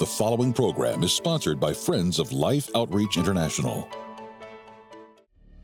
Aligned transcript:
The 0.00 0.06
following 0.06 0.54
program 0.54 1.02
is 1.02 1.12
sponsored 1.12 1.60
by 1.60 1.74
Friends 1.74 2.18
of 2.18 2.32
Life 2.32 2.70
Outreach 2.74 3.18
International. 3.18 3.86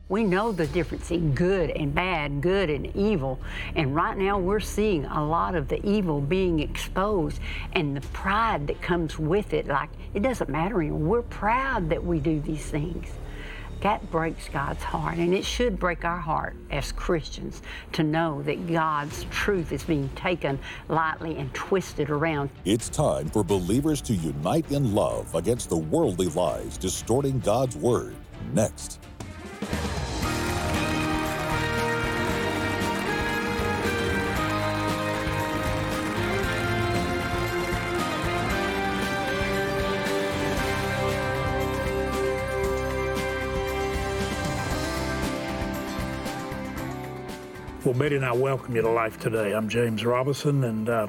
We 0.09 0.23
know 0.23 0.51
the 0.51 0.67
difference 0.67 1.09
in 1.09 1.33
good 1.33 1.71
and 1.71 1.91
bad, 1.91 2.39
good 2.39 2.69
and 2.69 2.95
evil. 2.95 3.39
And 3.75 3.95
right 3.95 4.15
now 4.15 4.37
we're 4.37 4.59
seeing 4.59 5.05
a 5.05 5.25
lot 5.25 5.55
of 5.55 5.69
the 5.69 5.83
evil 5.83 6.21
being 6.21 6.59
exposed 6.59 7.39
and 7.73 7.97
the 7.97 8.07
pride 8.09 8.67
that 8.67 8.79
comes 8.79 9.17
with 9.17 9.55
it. 9.55 9.65
Like, 9.65 9.89
it 10.13 10.21
doesn't 10.21 10.51
matter 10.51 10.81
anymore. 10.81 10.99
We're 10.99 11.21
proud 11.23 11.89
that 11.89 12.05
we 12.05 12.19
do 12.19 12.39
these 12.39 12.63
things. 12.63 13.07
That 13.81 14.09
breaks 14.09 14.49
God's 14.49 14.83
heart, 14.83 15.17
and 15.17 15.33
it 15.33 15.45
should 15.45 15.79
break 15.79 16.03
our 16.03 16.17
heart 16.17 16.55
as 16.71 16.91
Christians 16.91 17.61
to 17.93 18.03
know 18.03 18.41
that 18.43 18.67
God's 18.67 19.25
truth 19.25 19.71
is 19.71 19.83
being 19.83 20.09
taken 20.15 20.59
lightly 20.89 21.37
and 21.37 21.53
twisted 21.53 22.09
around. 22.09 22.49
It's 22.65 22.89
time 22.89 23.29
for 23.29 23.43
believers 23.43 24.01
to 24.01 24.13
unite 24.13 24.71
in 24.71 24.95
love 24.95 25.33
against 25.35 25.69
the 25.69 25.77
worldly 25.77 26.27
lies 26.29 26.77
distorting 26.77 27.39
God's 27.39 27.75
Word. 27.75 28.15
Next. 28.53 28.99
Well, 47.85 47.93
Betty 47.93 48.15
and 48.15 48.25
I 48.25 48.33
welcome 48.33 48.75
you 48.75 48.81
to 48.81 48.89
Life 48.89 49.19
Today. 49.19 49.53
I'm 49.53 49.69
James 49.69 50.03
Robison, 50.03 50.63
and 50.63 50.89
uh, 50.89 51.07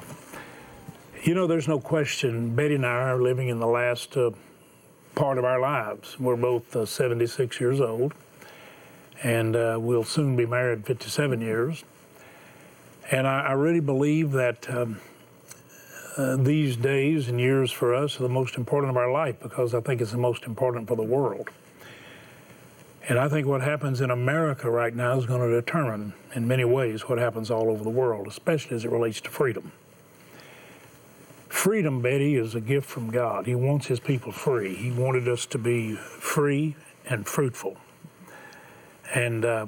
you 1.23 1.33
know, 1.33 1.47
there's 1.47 1.67
no 1.67 1.79
question 1.79 2.55
Betty 2.55 2.75
and 2.75 2.85
I 2.85 3.09
are 3.09 3.19
living 3.19 3.49
in 3.49 3.59
the 3.59 3.67
last 3.67 4.15
uh, 4.15 4.29
part 5.15 5.39
of 5.39 5.45
our 5.45 5.59
lives. 5.59 6.19
We're 6.19 6.35
both 6.35 6.75
uh, 6.75 6.85
76 6.85 7.59
years 7.59 7.81
old, 7.81 8.13
and 9.23 9.55
uh, 9.55 9.77
we'll 9.81 10.03
soon 10.03 10.35
be 10.35 10.45
married 10.45 10.85
57 10.85 11.41
years. 11.41 11.83
And 13.11 13.27
I, 13.27 13.47
I 13.47 13.51
really 13.53 13.81
believe 13.81 14.31
that 14.33 14.69
um, 14.69 15.01
uh, 16.17 16.35
these 16.37 16.77
days 16.77 17.29
and 17.29 17.39
years 17.39 17.71
for 17.71 17.95
us 17.95 18.19
are 18.19 18.23
the 18.23 18.29
most 18.29 18.57
important 18.57 18.91
of 18.91 18.97
our 18.97 19.11
life 19.11 19.39
because 19.41 19.73
I 19.73 19.81
think 19.81 20.01
it's 20.01 20.11
the 20.11 20.17
most 20.19 20.43
important 20.43 20.87
for 20.87 20.95
the 20.95 21.03
world. 21.03 21.49
And 23.07 23.17
I 23.17 23.29
think 23.29 23.47
what 23.47 23.61
happens 23.61 24.01
in 24.01 24.11
America 24.11 24.69
right 24.69 24.93
now 24.93 25.17
is 25.17 25.25
going 25.25 25.41
to 25.41 25.61
determine, 25.61 26.13
in 26.35 26.47
many 26.47 26.65
ways, 26.65 27.07
what 27.07 27.17
happens 27.17 27.49
all 27.49 27.69
over 27.69 27.83
the 27.83 27.89
world, 27.89 28.27
especially 28.27 28.75
as 28.75 28.85
it 28.85 28.91
relates 28.91 29.21
to 29.21 29.29
freedom. 29.29 29.71
Freedom, 31.47 32.01
Betty, 32.01 32.35
is 32.35 32.55
a 32.55 32.61
gift 32.61 32.87
from 32.87 33.09
God. 33.09 33.45
He 33.45 33.55
wants 33.55 33.87
His 33.87 33.99
people 33.99 34.31
free. 34.31 34.75
He 34.75 34.91
wanted 34.91 35.27
us 35.27 35.45
to 35.47 35.57
be 35.57 35.95
free 35.95 36.75
and 37.05 37.25
fruitful. 37.25 37.77
And 39.13 39.43
uh, 39.43 39.65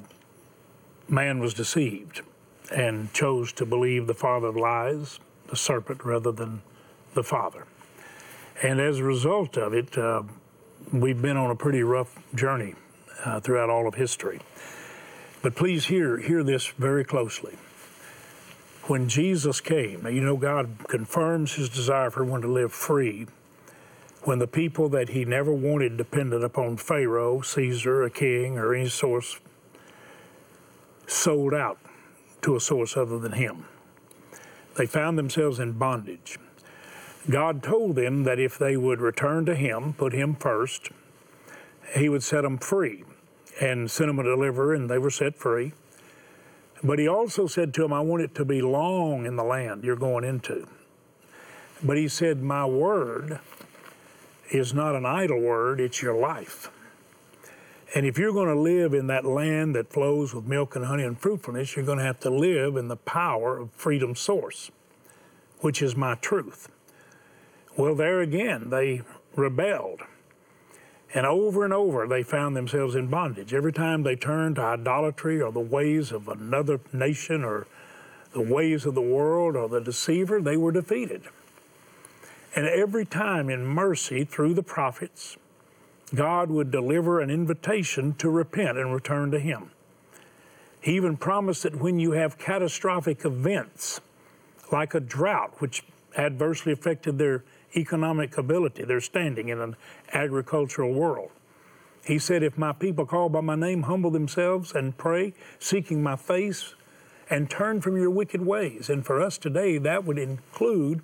man 1.08 1.40
was 1.40 1.54
deceived 1.54 2.22
and 2.72 3.12
chose 3.14 3.52
to 3.54 3.66
believe 3.66 4.08
the 4.08 4.14
father 4.14 4.48
of 4.48 4.56
lies, 4.56 5.20
the 5.48 5.56
serpent, 5.56 6.06
rather 6.06 6.32
than 6.32 6.62
the 7.14 7.24
Father. 7.24 7.66
And 8.64 8.80
as 8.80 9.00
a 9.00 9.04
result 9.04 9.58
of 9.58 9.74
it, 9.74 9.98
uh, 9.98 10.24
we've 10.94 11.22
been 11.22 11.36
on 11.36 11.50
a 11.50 11.56
pretty 11.56 11.84
rough 11.84 12.20
journey 12.36 12.76
uh, 13.26 13.40
throughout 13.40 13.70
all 13.70 13.88
of 13.88 13.95
history. 13.95 14.40
But 15.42 15.56
please 15.56 15.86
hear, 15.86 16.17
hear 16.17 16.44
this 16.44 16.67
very 16.67 17.04
closely. 17.04 17.58
When 18.84 19.09
Jesus 19.09 19.62
came, 19.62 20.06
you 20.08 20.22
know 20.22 20.38
God 20.38 20.70
confirms 20.88 21.53
his 21.53 21.70
desire 21.70 22.09
for 22.09 22.22
everyone 22.22 22.42
to 22.42 22.48
live 22.48 22.73
free 22.73 23.28
when 24.23 24.40
the 24.40 24.48
people 24.48 24.90
that 24.90 25.09
he 25.09 25.26
never 25.26 25.52
wanted 25.52 25.98
dependent 25.98 26.44
upon 26.44 26.78
Pharaoh, 26.78 27.42
Caesar, 27.42 28.03
a 28.03 28.09
king, 28.09 28.58
or 28.58 28.73
any 28.73 28.90
source 28.90 29.40
sold 31.07 31.53
out 31.53 31.80
to 32.41 32.56
a 32.56 32.59
source 32.59 32.96
other 32.96 33.18
than 33.18 33.34
him. 33.34 33.66
They 34.78 34.86
found 34.86 35.18
themselves 35.18 35.59
in 35.59 35.74
bondage. 35.74 36.38
God 37.30 37.62
told 37.62 37.96
them 37.96 38.24
that 38.24 38.40
if 38.40 38.57
they 38.57 38.78
would 38.78 39.00
return 39.00 39.46
to 39.46 39.56
him, 39.56 39.94
put 39.94 40.13
him 40.13 40.36
first, 40.36 40.90
he 41.96 42.09
would 42.09 42.24
set 42.24 42.42
them 42.42 42.58
free 42.58 43.03
and 43.59 43.90
sent 43.90 44.08
them 44.08 44.19
a 44.19 44.24
deliverer, 44.24 44.74
and 44.74 44.90
they 44.90 44.97
were 44.97 45.09
set 45.09 45.36
free. 45.36 45.74
But 46.84 47.00
he 47.00 47.08
also 47.08 47.47
said 47.47 47.74
to 47.75 47.81
them, 47.81 47.94
I 47.94 48.00
want 48.00 48.24
it 48.24 48.34
to 48.36 48.46
be 48.46 48.62
long 48.62 49.25
in 49.25 49.36
the 49.36 49.44
land 49.44 49.84
you're 49.84 49.96
going 49.96 50.24
into. 50.24 50.68
But 51.84 51.97
he 51.97 52.08
said, 52.08 52.42
My 52.42 52.66
word 52.66 53.40
is 54.50 54.74
not 54.74 54.96
an 54.96 55.06
idle 55.06 55.40
word, 55.40 55.80
it's 55.80 56.02
your 56.02 56.16
life. 56.16 56.69
And 57.94 58.06
if 58.06 58.18
you're 58.18 58.31
going 58.31 58.48
to 58.48 58.59
live 58.59 58.94
in 58.94 59.08
that 59.08 59.25
land 59.25 59.75
that 59.75 59.92
flows 59.92 60.34
with 60.34 60.46
milk 60.46 60.75
and 60.75 60.86
honey 60.86 61.03
and 61.03 61.19
fruitfulness, 61.19 61.75
you're 61.75 61.86
going 61.86 61.98
to 61.98 62.03
have 62.03 62.19
to 62.22 62.30
live 62.30 62.78
in 62.78 62.88
the 62.88 62.96
power 62.96 63.58
of 63.58 63.72
freedom 63.74 64.16
source, 64.16 64.72
which 65.59 65.81
is 65.81 65.96
my 65.96 66.16
truth. 66.16 66.69
Well, 67.78 67.96
there 67.96 68.22
again, 68.22 68.69
they 68.69 69.02
rebelled. 69.36 70.02
And 71.14 71.26
over 71.26 71.66
and 71.66 71.74
over, 71.74 72.08
they 72.08 72.24
found 72.24 72.56
themselves 72.56 72.96
in 72.96 73.08
bondage. 73.08 73.54
Every 73.54 73.74
time 73.74 74.04
they 74.04 74.16
turned 74.16 74.56
to 74.56 74.62
idolatry 74.62 75.42
or 75.42 75.52
the 75.52 75.60
ways 75.60 76.12
of 76.12 76.30
another 76.30 76.80
nation 76.94 77.44
or 77.44 77.68
the 78.34 78.42
ways 78.42 78.86
of 78.86 78.96
the 78.96 79.02
world 79.02 79.58
or 79.58 79.68
the 79.68 79.82
deceiver, 79.82 80.42
they 80.42 80.56
were 80.56 80.72
defeated. 80.72 81.24
And 82.56 82.66
every 82.66 83.06
time, 83.06 83.50
in 83.50 83.66
mercy 83.66 84.24
through 84.24 84.54
the 84.54 84.64
prophets, 84.64 85.38
God 86.14 86.50
would 86.50 86.72
deliver 86.72 87.20
an 87.20 87.30
invitation 87.30 88.14
to 88.16 88.30
repent 88.30 88.78
and 88.78 88.94
return 88.94 89.32
to 89.32 89.40
Him. 89.40 89.72
He 90.82 90.96
even 90.96 91.16
promised 91.16 91.64
that 91.64 91.80
when 91.80 92.00
you 92.00 92.12
have 92.12 92.38
catastrophic 92.38 93.24
events, 93.24 94.02
like 94.72 94.94
a 94.94 95.00
drought, 95.00 95.60
which 95.60 95.84
adversely 96.18 96.74
affected 96.74 97.18
their 97.18 97.44
economic 97.76 98.38
ability, 98.38 98.84
their 98.84 99.02
standing 99.02 99.50
in 99.50 99.59
an 99.59 99.76
agricultural 100.14 100.94
world. 100.94 101.32
He 102.06 102.20
said, 102.20 102.44
If 102.44 102.58
my 102.58 102.74
people 102.74 103.06
call 103.06 103.30
by 103.30 103.42
my 103.42 103.56
name, 103.56 103.84
humble 103.84 104.12
themselves 104.12 104.74
and 104.74 104.98
pray, 104.98 105.34
seeking 105.59 106.02
my 106.02 106.16
face, 106.16 106.74
and 107.30 107.50
turn 107.50 107.81
from 107.81 107.96
your 107.96 108.10
wicked 108.10 108.46
ways. 108.46 108.90
And 108.90 109.06
for 109.06 109.22
us 109.22 109.38
today, 109.38 109.78
that 109.78 110.04
would 110.04 110.18
include 110.18 111.02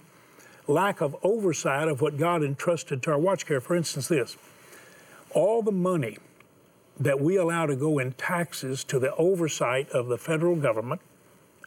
lack 0.67 1.00
of 1.00 1.16
oversight 1.23 1.88
of 1.88 2.01
what 2.01 2.17
God 2.17 2.44
entrusted 2.44 3.01
to 3.03 3.11
our 3.11 3.19
watch 3.19 3.45
care. 3.45 3.61
For 3.61 3.75
instance, 3.75 4.07
this 4.07 4.35
all 5.31 5.61
the 5.61 5.72
money 5.72 6.17
that 7.00 7.19
we 7.19 7.38
allow 7.38 7.66
to 7.66 7.75
go 7.75 8.00
in 8.00 8.13
taxes 8.13 8.83
to 8.85 8.97
the 8.97 9.13
oversight 9.16 9.89
of 9.91 10.07
the 10.07 10.17
federal 10.17 10.56
government, 10.56 11.01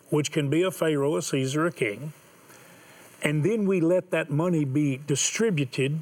which 0.09 0.33
can 0.33 0.51
be 0.51 0.63
a 0.63 0.71
Pharaoh, 0.71 1.17
a 1.17 1.23
Caesar, 1.23 1.67
a 1.67 1.73
king, 1.73 2.13
and 3.23 3.45
then 3.45 3.67
we 3.67 3.81
let 3.81 4.11
that 4.11 4.31
money 4.31 4.65
be 4.65 5.01
distributed 5.07 6.01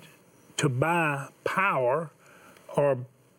to 0.57 0.69
buy 0.69 1.29
power 1.45 2.11
or 2.77 2.99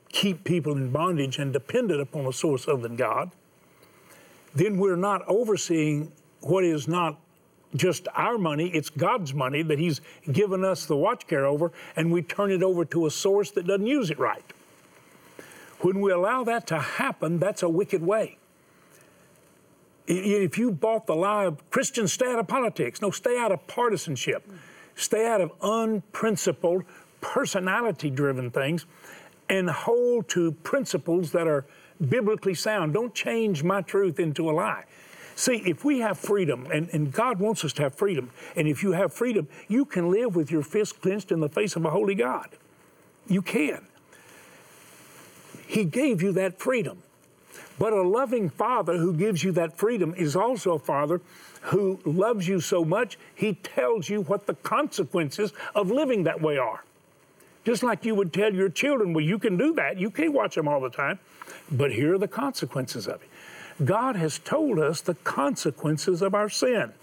keep 0.09 0.43
people 0.43 0.73
in 0.73 0.91
bondage 0.91 1.37
and 1.37 1.53
dependent 1.53 2.01
upon 2.01 2.25
a 2.25 2.33
source 2.33 2.67
other 2.67 2.81
than 2.81 2.95
God, 2.95 3.31
then 4.55 4.77
we're 4.77 4.95
not 4.95 5.21
overseeing 5.27 6.11
what 6.41 6.63
is 6.63 6.87
not 6.87 7.19
just 7.75 8.07
our 8.15 8.37
money, 8.37 8.69
it's 8.69 8.89
God's 8.89 9.33
money 9.33 9.61
that 9.61 9.77
He's 9.77 10.01
given 10.31 10.65
us 10.65 10.87
the 10.87 10.97
watch 10.97 11.27
care 11.27 11.45
over, 11.45 11.71
and 11.95 12.11
we 12.11 12.23
turn 12.23 12.51
it 12.51 12.63
over 12.63 12.83
to 12.85 13.05
a 13.05 13.11
source 13.11 13.51
that 13.51 13.67
doesn't 13.67 13.85
use 13.85 14.09
it 14.09 14.17
right. 14.17 14.43
When 15.81 16.01
we 16.01 16.11
allow 16.11 16.43
that 16.45 16.65
to 16.67 16.79
happen, 16.79 17.37
that's 17.37 17.61
a 17.61 17.69
wicked 17.69 18.01
way. 18.01 18.38
If 20.09 20.57
you 20.57 20.71
bought 20.71 21.05
the 21.05 21.15
lie 21.15 21.45
of 21.45 21.69
Christians, 21.69 22.11
stay 22.11 22.25
out 22.25 22.39
of 22.39 22.47
politics. 22.47 23.01
No, 23.01 23.11
stay 23.11 23.37
out 23.37 23.51
of 23.51 23.65
partisanship. 23.67 24.43
Stay 24.95 25.25
out 25.27 25.39
of 25.39 25.51
unprincipled, 25.61 26.83
personality 27.21 28.09
driven 28.09 28.51
things 28.51 28.85
and 29.49 29.69
hold 29.69 30.27
to 30.29 30.51
principles 30.51 31.31
that 31.31 31.47
are 31.47 31.65
biblically 32.07 32.53
sound. 32.53 32.93
Don't 32.93 33.13
change 33.13 33.63
my 33.63 33.81
truth 33.81 34.19
into 34.19 34.49
a 34.49 34.51
lie. 34.51 34.85
See, 35.35 35.63
if 35.65 35.85
we 35.85 35.99
have 35.99 36.17
freedom, 36.17 36.67
and, 36.71 36.89
and 36.89 37.11
God 37.11 37.39
wants 37.39 37.63
us 37.63 37.73
to 37.73 37.83
have 37.83 37.95
freedom, 37.95 38.29
and 38.55 38.67
if 38.67 38.83
you 38.83 38.91
have 38.91 39.13
freedom, 39.13 39.47
you 39.67 39.85
can 39.85 40.11
live 40.11 40.35
with 40.35 40.51
your 40.51 40.61
fist 40.61 41.01
clenched 41.01 41.31
in 41.31 41.39
the 41.39 41.49
face 41.49 41.75
of 41.75 41.85
a 41.85 41.89
holy 41.89 42.15
God. 42.15 42.49
You 43.27 43.41
can. 43.41 43.85
He 45.65 45.85
gave 45.85 46.21
you 46.21 46.31
that 46.33 46.59
freedom. 46.59 47.03
But 47.79 47.93
a 47.93 48.01
loving 48.01 48.49
father 48.49 48.97
who 48.97 49.13
gives 49.13 49.43
you 49.43 49.53
that 49.53 49.77
freedom 49.77 50.13
is 50.15 50.35
also 50.35 50.73
a 50.73 50.79
father 50.79 51.21
who 51.61 51.99
loves 52.05 52.47
you 52.47 52.59
so 52.59 52.83
much, 52.85 53.17
he 53.33 53.53
tells 53.53 54.09
you 54.09 54.21
what 54.21 54.45
the 54.45 54.53
consequences 54.55 55.53
of 55.73 55.89
living 55.89 56.23
that 56.25 56.41
way 56.41 56.57
are. 56.57 56.83
Just 57.63 57.81
like 57.81 58.05
you 58.05 58.15
would 58.15 58.33
tell 58.33 58.53
your 58.53 58.69
children, 58.69 59.13
well, 59.13 59.23
you 59.23 59.39
can 59.39 59.57
do 59.57 59.73
that. 59.75 59.97
You 59.97 60.11
can't 60.11 60.33
watch 60.33 60.55
them 60.55 60.67
all 60.67 60.81
the 60.81 60.89
time. 60.89 61.19
But 61.71 61.91
here 61.91 62.15
are 62.15 62.17
the 62.17 62.27
consequences 62.27 63.07
of 63.07 63.21
it. 63.21 63.85
God 63.85 64.15
has 64.15 64.39
told 64.39 64.79
us 64.79 65.01
the 65.01 65.15
consequences 65.15 66.21
of 66.21 66.35
our 66.35 66.49
sin. 66.49 66.93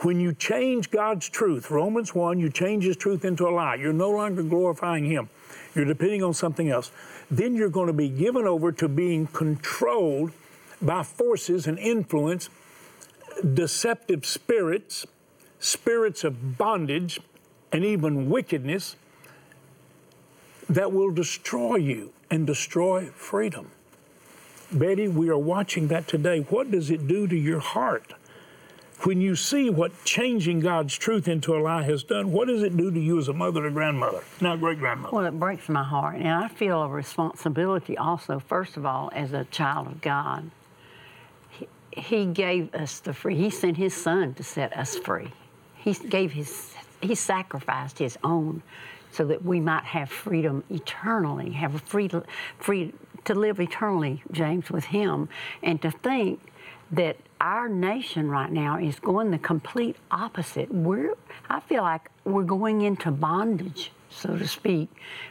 When 0.00 0.18
you 0.18 0.32
change 0.32 0.90
God's 0.90 1.28
truth, 1.28 1.70
Romans 1.70 2.14
1, 2.14 2.38
you 2.38 2.48
change 2.48 2.84
His 2.84 2.96
truth 2.96 3.24
into 3.24 3.46
a 3.46 3.50
lie. 3.50 3.74
You're 3.74 3.92
no 3.92 4.10
longer 4.10 4.42
glorifying 4.42 5.04
Him. 5.04 5.28
You're 5.74 5.84
depending 5.84 6.22
on 6.22 6.32
something 6.32 6.70
else. 6.70 6.90
Then 7.30 7.54
you're 7.54 7.68
going 7.68 7.86
to 7.86 7.92
be 7.92 8.08
given 8.08 8.46
over 8.46 8.72
to 8.72 8.88
being 8.88 9.26
controlled 9.28 10.32
by 10.82 11.02
forces 11.02 11.66
and 11.66 11.78
influence, 11.78 12.48
deceptive 13.54 14.26
spirits, 14.26 15.06
spirits 15.58 16.24
of 16.24 16.58
bondage, 16.58 17.20
and 17.72 17.84
even 17.84 18.28
wickedness 18.28 18.96
that 20.68 20.92
will 20.92 21.10
destroy 21.10 21.76
you 21.76 22.12
and 22.30 22.46
destroy 22.46 23.06
freedom. 23.06 23.70
Betty, 24.72 25.08
we 25.08 25.28
are 25.28 25.38
watching 25.38 25.88
that 25.88 26.06
today. 26.06 26.40
What 26.40 26.70
does 26.70 26.90
it 26.90 27.06
do 27.08 27.26
to 27.26 27.36
your 27.36 27.58
heart? 27.58 28.14
When 29.04 29.22
you 29.22 29.34
see 29.34 29.70
what 29.70 30.04
changing 30.04 30.60
God's 30.60 30.94
truth 30.94 31.26
into 31.26 31.56
a 31.56 31.60
lie 31.60 31.84
has 31.84 32.02
done, 32.02 32.32
what 32.32 32.48
does 32.48 32.62
it 32.62 32.76
do 32.76 32.90
to 32.90 33.00
you 33.00 33.18
as 33.18 33.28
a 33.28 33.32
mother 33.32 33.64
or 33.64 33.70
grandmother, 33.70 34.22
now 34.42 34.56
great 34.56 34.78
grandmother? 34.78 35.16
Well, 35.16 35.24
it 35.24 35.40
breaks 35.40 35.70
my 35.70 35.82
heart. 35.82 36.16
And 36.16 36.28
I 36.28 36.48
feel 36.48 36.82
a 36.82 36.88
responsibility 36.88 37.96
also, 37.96 38.38
first 38.38 38.76
of 38.76 38.84
all, 38.84 39.10
as 39.14 39.32
a 39.32 39.44
child 39.46 39.86
of 39.86 40.02
God. 40.02 40.50
He, 41.48 41.66
he 41.92 42.26
gave 42.26 42.74
us 42.74 43.00
the 43.00 43.14
free, 43.14 43.36
He 43.36 43.48
sent 43.48 43.78
His 43.78 43.94
Son 43.94 44.34
to 44.34 44.42
set 44.42 44.76
us 44.76 44.96
free. 44.96 45.32
He 45.76 45.94
gave 45.94 46.32
His, 46.32 46.74
He 47.00 47.14
sacrificed 47.14 47.98
His 47.98 48.18
own 48.22 48.62
so 49.12 49.24
that 49.24 49.42
we 49.42 49.60
might 49.60 49.84
have 49.84 50.10
freedom 50.10 50.62
eternally, 50.68 51.52
have 51.52 51.74
a 51.74 51.78
free, 51.78 52.10
free 52.58 52.92
to 53.24 53.34
live 53.34 53.60
eternally, 53.60 54.22
James, 54.30 54.70
with 54.70 54.84
Him. 54.84 55.30
And 55.62 55.80
to 55.80 55.90
think 55.90 56.40
that 56.92 57.16
our 57.40 57.68
nation 57.68 58.28
right 58.28 58.52
now 58.52 58.78
is 58.78 58.98
going 59.00 59.30
the 59.30 59.38
complete 59.38 59.96
opposite. 60.10 60.72
We're, 60.72 61.14
I 61.48 61.60
feel 61.60 61.82
like 61.82 62.10
we're 62.24 62.42
going 62.42 62.82
into 62.82 63.10
bondage, 63.10 63.92
so 64.10 64.36
to 64.36 64.46
speak, 64.46 64.88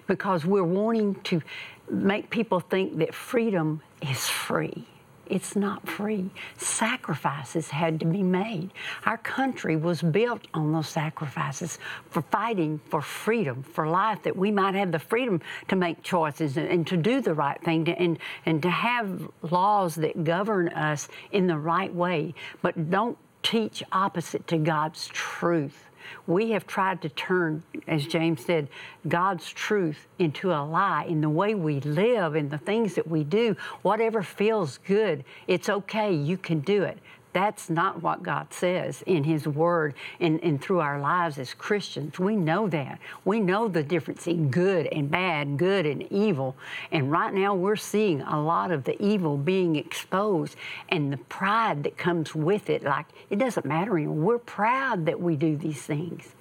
because 0.07 0.45
we're 0.45 0.63
wanting 0.63 1.15
to 1.25 1.41
make 1.89 2.29
people 2.29 2.59
think 2.59 2.97
that 2.97 3.13
freedom 3.13 3.81
is 4.01 4.27
free. 4.27 4.87
It's 5.29 5.55
not 5.55 5.87
free. 5.87 6.31
Sacrifices 6.57 7.69
had 7.69 7.99
to 7.99 8.05
be 8.05 8.23
made. 8.23 8.71
Our 9.05 9.17
country 9.17 9.75
was 9.75 10.01
built 10.01 10.47
on 10.53 10.73
those 10.73 10.89
sacrifices 10.89 11.77
for 12.09 12.23
fighting 12.23 12.81
for 12.89 13.01
freedom, 13.01 13.63
for 13.63 13.87
life, 13.87 14.23
that 14.23 14.35
we 14.35 14.51
might 14.51 14.73
have 14.75 14.91
the 14.91 14.99
freedom 14.99 15.39
to 15.67 15.75
make 15.75 16.01
choices 16.01 16.57
and, 16.57 16.67
and 16.67 16.87
to 16.87 16.97
do 16.97 17.21
the 17.21 17.33
right 17.33 17.61
thing 17.63 17.85
to, 17.85 17.91
and, 17.91 18.17
and 18.45 18.61
to 18.63 18.69
have 18.69 19.29
laws 19.43 19.95
that 19.95 20.23
govern 20.23 20.69
us 20.69 21.07
in 21.31 21.45
the 21.47 21.57
right 21.57 21.93
way, 21.93 22.33
but 22.61 22.89
don't 22.89 23.17
teach 23.43 23.83
opposite 23.91 24.47
to 24.47 24.57
God's 24.57 25.07
truth. 25.07 25.88
We 26.27 26.51
have 26.51 26.67
tried 26.67 27.01
to 27.03 27.09
turn, 27.09 27.63
as 27.87 28.05
James 28.05 28.45
said, 28.45 28.67
God's 29.07 29.49
truth 29.49 30.07
into 30.17 30.51
a 30.51 30.63
lie 30.63 31.05
in 31.05 31.21
the 31.21 31.29
way 31.29 31.55
we 31.55 31.79
live, 31.81 32.35
in 32.35 32.49
the 32.49 32.57
things 32.57 32.95
that 32.95 33.07
we 33.07 33.23
do. 33.23 33.55
Whatever 33.81 34.23
feels 34.23 34.77
good, 34.79 35.23
it's 35.47 35.69
okay, 35.69 36.13
you 36.13 36.37
can 36.37 36.59
do 36.59 36.83
it. 36.83 36.99
That's 37.31 37.69
not 37.69 38.01
what 38.01 38.23
God 38.23 38.51
says 38.53 39.03
in 39.05 39.23
His 39.23 39.47
Word 39.47 39.93
and, 40.19 40.43
and 40.43 40.59
through 40.59 40.79
our 40.79 40.99
lives 40.99 41.37
as 41.37 41.53
Christians. 41.53 42.17
We 42.17 42.35
know 42.35 42.67
that. 42.69 42.99
We 43.23 43.39
know 43.39 43.67
the 43.67 43.83
difference 43.83 44.25
in 44.25 44.49
good 44.49 44.87
and 44.87 45.11
bad, 45.11 45.57
good 45.57 45.85
and 45.85 46.11
evil. 46.11 46.55
And 46.91 47.11
right 47.11 47.33
now 47.33 47.53
we're 47.53 47.75
seeing 47.75 48.21
a 48.21 48.41
lot 48.41 48.71
of 48.71 48.83
the 48.83 48.99
evil 49.01 49.37
being 49.37 49.75
exposed 49.75 50.55
and 50.89 51.13
the 51.13 51.17
pride 51.17 51.83
that 51.83 51.97
comes 51.97 52.33
with 52.33 52.69
it. 52.69 52.83
Like, 52.83 53.05
it 53.29 53.37
doesn't 53.37 53.65
matter 53.65 53.95
anymore. 53.95 54.15
We're 54.15 54.39
proud 54.39 55.05
that 55.05 55.21
we 55.21 55.35
do 55.35 55.55
these 55.55 55.81
things. 55.81 56.33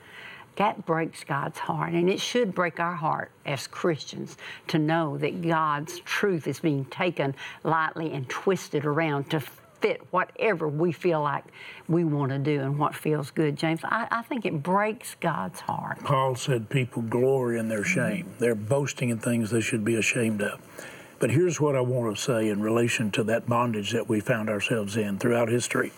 That 0.56 0.87
breaks 0.87 1.23
God's 1.23 1.61
heart, 1.61 1.93
and 1.93 2.11
it 2.11 2.20
should 2.20 2.52
break 2.52 2.81
our 2.81 2.96
heart 2.96 3.31
as 3.46 3.69
Christians 3.69 4.37
to 4.67 4.79
know 4.79 5.17
that 5.19 5.41
God's 5.41 6.00
truth 6.00 6.49
is 6.49 6.58
being 6.58 6.84
taken 6.87 7.37
lightly 7.62 8.12
and 8.12 8.29
twisted 8.29 8.84
around 8.84 9.31
to 9.31 9.41
fit 9.80 10.02
whatever 10.10 10.69
we 10.69 10.92
feel 10.92 11.22
like 11.22 11.44
we 11.88 12.04
want 12.04 12.30
to 12.30 12.38
do 12.38 12.60
and 12.60 12.78
what 12.78 12.94
feels 12.94 13.30
good, 13.30 13.56
James. 13.56 13.80
I, 13.84 14.06
I, 14.10 14.22
think 14.22 14.44
it 14.44 14.62
breaks 14.62 15.16
God's 15.20 15.60
heart. 15.60 15.98
Paul 16.04 16.34
said 16.34 16.69
people 16.69 17.02
glory 17.02 17.58
in 17.58 17.69
their 17.69 17.84
shame. 17.84 18.26
Mm-hmm. 18.26 18.38
They're 18.38 18.54
boasting 18.54 19.10
in 19.10 19.19
things 19.19 19.50
they 19.50 19.60
should 19.60 19.84
be 19.84 19.96
ashamed 19.96 20.42
of. 20.42 20.60
But 21.19 21.30
here's 21.30 21.60
what 21.60 21.75
I 21.75 21.80
want 21.80 22.16
to 22.16 22.22
say 22.22 22.48
in 22.48 22.60
relation 22.60 23.10
to 23.12 23.25
that 23.25 23.48
bondage 23.48 23.90
that 23.92 24.08
we 24.08 24.20
found 24.20 24.48
ourselves 24.48 24.96
in 24.96 25.19
throughout 25.19 25.48
history. 25.48 25.92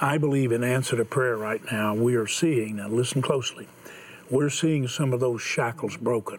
I 0.00 0.18
believe 0.18 0.52
in 0.52 0.64
answer 0.64 0.96
to 0.96 1.04
prayer 1.04 1.36
right 1.36 1.60
now, 1.70 1.94
we 1.94 2.14
are 2.14 2.26
seeing, 2.26 2.76
now 2.76 2.88
listen 2.88 3.22
closely, 3.22 3.68
we're 4.30 4.50
seeing 4.50 4.88
some 4.88 5.12
of 5.12 5.20
those 5.20 5.42
shackles 5.42 5.96
broken. 5.96 6.38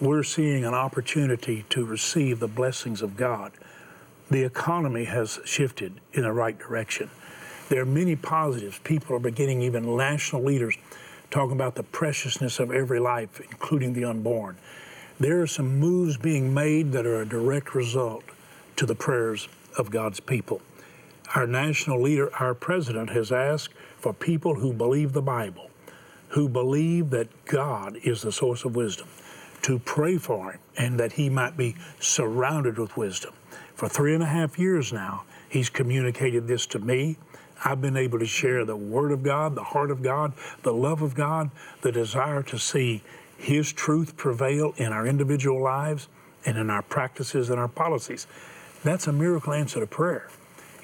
We're 0.00 0.22
seeing 0.22 0.64
an 0.64 0.74
opportunity 0.74 1.64
to 1.70 1.84
receive 1.84 2.38
the 2.38 2.46
blessings 2.46 3.02
of 3.02 3.16
God 3.16 3.52
the 4.30 4.42
economy 4.42 5.04
has 5.04 5.38
shifted 5.44 6.00
in 6.12 6.22
the 6.22 6.32
right 6.32 6.58
direction. 6.58 7.10
There 7.68 7.82
are 7.82 7.86
many 7.86 8.16
positives. 8.16 8.78
People 8.84 9.16
are 9.16 9.20
beginning, 9.20 9.62
even 9.62 9.96
national 9.96 10.42
leaders, 10.42 10.76
talking 11.30 11.52
about 11.52 11.74
the 11.74 11.82
preciousness 11.82 12.58
of 12.58 12.70
every 12.70 13.00
life, 13.00 13.40
including 13.40 13.92
the 13.92 14.04
unborn. 14.04 14.56
There 15.20 15.40
are 15.42 15.46
some 15.46 15.78
moves 15.78 16.16
being 16.16 16.54
made 16.54 16.92
that 16.92 17.06
are 17.06 17.20
a 17.20 17.26
direct 17.26 17.74
result 17.74 18.24
to 18.76 18.86
the 18.86 18.94
prayers 18.94 19.48
of 19.76 19.90
God's 19.90 20.20
people. 20.20 20.60
Our 21.34 21.46
national 21.46 22.00
leader, 22.00 22.34
our 22.36 22.54
president, 22.54 23.10
has 23.10 23.32
asked 23.32 23.74
for 23.98 24.12
people 24.14 24.54
who 24.54 24.72
believe 24.72 25.12
the 25.12 25.22
Bible, 25.22 25.70
who 26.28 26.48
believe 26.48 27.10
that 27.10 27.28
God 27.46 27.96
is 28.04 28.22
the 28.22 28.32
source 28.32 28.64
of 28.64 28.76
wisdom, 28.76 29.08
to 29.62 29.78
pray 29.78 30.16
for 30.16 30.52
him 30.52 30.60
and 30.76 31.00
that 31.00 31.12
he 31.12 31.28
might 31.28 31.56
be 31.56 31.74
surrounded 32.00 32.78
with 32.78 32.96
wisdom. 32.96 33.32
For 33.74 33.88
three 33.88 34.14
and 34.14 34.22
a 34.22 34.26
half 34.26 34.58
years 34.58 34.92
now, 34.92 35.24
he's 35.48 35.70
communicated 35.70 36.46
this 36.46 36.66
to 36.66 36.78
me. 36.78 37.16
I've 37.64 37.80
been 37.80 37.96
able 37.96 38.18
to 38.20 38.26
share 38.26 38.64
the 38.64 38.76
Word 38.76 39.10
of 39.10 39.22
God, 39.22 39.54
the 39.54 39.64
heart 39.64 39.90
of 39.90 40.02
God, 40.02 40.32
the 40.62 40.72
love 40.72 41.02
of 41.02 41.14
God, 41.14 41.50
the 41.82 41.90
desire 41.90 42.42
to 42.44 42.58
see 42.58 43.02
His 43.36 43.72
truth 43.72 44.16
prevail 44.16 44.74
in 44.76 44.92
our 44.92 45.06
individual 45.06 45.60
lives 45.60 46.08
and 46.46 46.56
in 46.56 46.70
our 46.70 46.82
practices 46.82 47.50
and 47.50 47.58
our 47.58 47.68
policies. 47.68 48.26
That's 48.84 49.08
a 49.08 49.12
miracle 49.12 49.52
answer 49.52 49.80
to 49.80 49.86
prayer. 49.86 50.28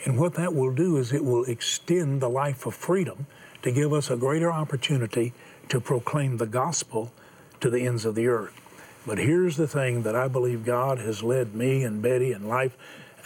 And 0.05 0.19
what 0.19 0.35
that 0.35 0.53
will 0.55 0.75
do 0.75 0.97
is 0.97 1.13
it 1.13 1.25
will 1.25 1.45
extend 1.45 2.21
the 2.21 2.29
life 2.29 2.67
of 2.67 2.75
freedom 2.75 3.27
to 3.63 3.73
give 3.73 3.93
us 3.93 4.11
a 4.11 4.17
greater 4.17 4.53
opportunity 4.53 5.33
to 5.69 5.81
proclaim 5.81 6.37
the 6.37 6.47
gospel 6.47 7.13
to 7.61 7.71
the 7.71 7.87
ends 7.87 8.05
of 8.05 8.15
the 8.15 8.27
earth. 8.27 8.61
But 9.07 9.19
here's 9.19 9.57
the 9.57 9.69
thing 9.69 10.03
that 10.03 10.17
I 10.17 10.29
believe 10.29 10.65
God 10.65 10.99
has 10.99 11.23
led 11.23 11.55
me 11.55 11.85
and 11.85 12.01
Betty 12.01 12.33
and 12.33 12.49
Life 12.49 12.77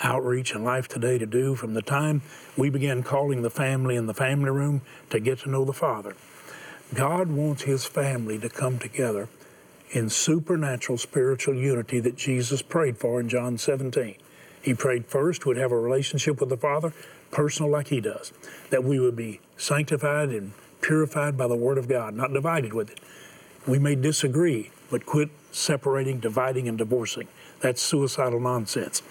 Outreach 0.02 0.52
and 0.52 0.64
Life 0.64 0.88
Today 0.88 1.18
to 1.18 1.26
do 1.26 1.54
from 1.54 1.74
the 1.74 1.82
time 1.82 2.22
we 2.56 2.68
began 2.68 3.04
calling 3.04 3.42
the 3.42 3.50
family 3.50 3.94
in 3.94 4.06
the 4.06 4.14
family 4.14 4.50
room 4.50 4.82
to 5.10 5.20
get 5.20 5.40
to 5.40 5.50
know 5.50 5.64
the 5.64 5.72
Father. 5.72 6.16
God 6.94 7.28
wants 7.28 7.62
His 7.62 7.84
family 7.84 8.38
to 8.38 8.48
come 8.48 8.78
together 8.78 9.28
in 9.90 10.10
supernatural 10.10 10.98
spiritual 10.98 11.54
unity 11.54 12.00
that 12.00 12.16
Jesus 12.16 12.60
prayed 12.60 12.98
for 12.98 13.20
in 13.20 13.28
John 13.28 13.56
17. 13.56 14.16
He 14.60 14.74
prayed 14.74 15.06
first 15.06 15.46
we'd 15.46 15.58
have 15.58 15.72
a 15.72 15.78
relationship 15.78 16.40
with 16.40 16.48
the 16.48 16.56
Father, 16.56 16.92
personal 17.30 17.70
like 17.70 17.88
He 17.88 18.00
does, 18.00 18.32
that 18.70 18.82
we 18.82 18.98
would 18.98 19.16
be 19.16 19.40
sanctified 19.56 20.30
and 20.30 20.52
purified 20.80 21.36
by 21.36 21.46
the 21.46 21.56
Word 21.56 21.78
of 21.78 21.88
God, 21.88 22.14
not 22.14 22.32
divided 22.32 22.72
with 22.72 22.90
it. 22.90 23.00
We 23.66 23.78
may 23.78 23.94
disagree, 23.94 24.70
but 24.90 25.06
quit 25.06 25.30
separating, 25.52 26.20
dividing, 26.20 26.68
and 26.68 26.78
divorcing. 26.78 27.28
That's 27.60 27.82
suicidal 27.82 28.40
nonsense. 28.40 29.02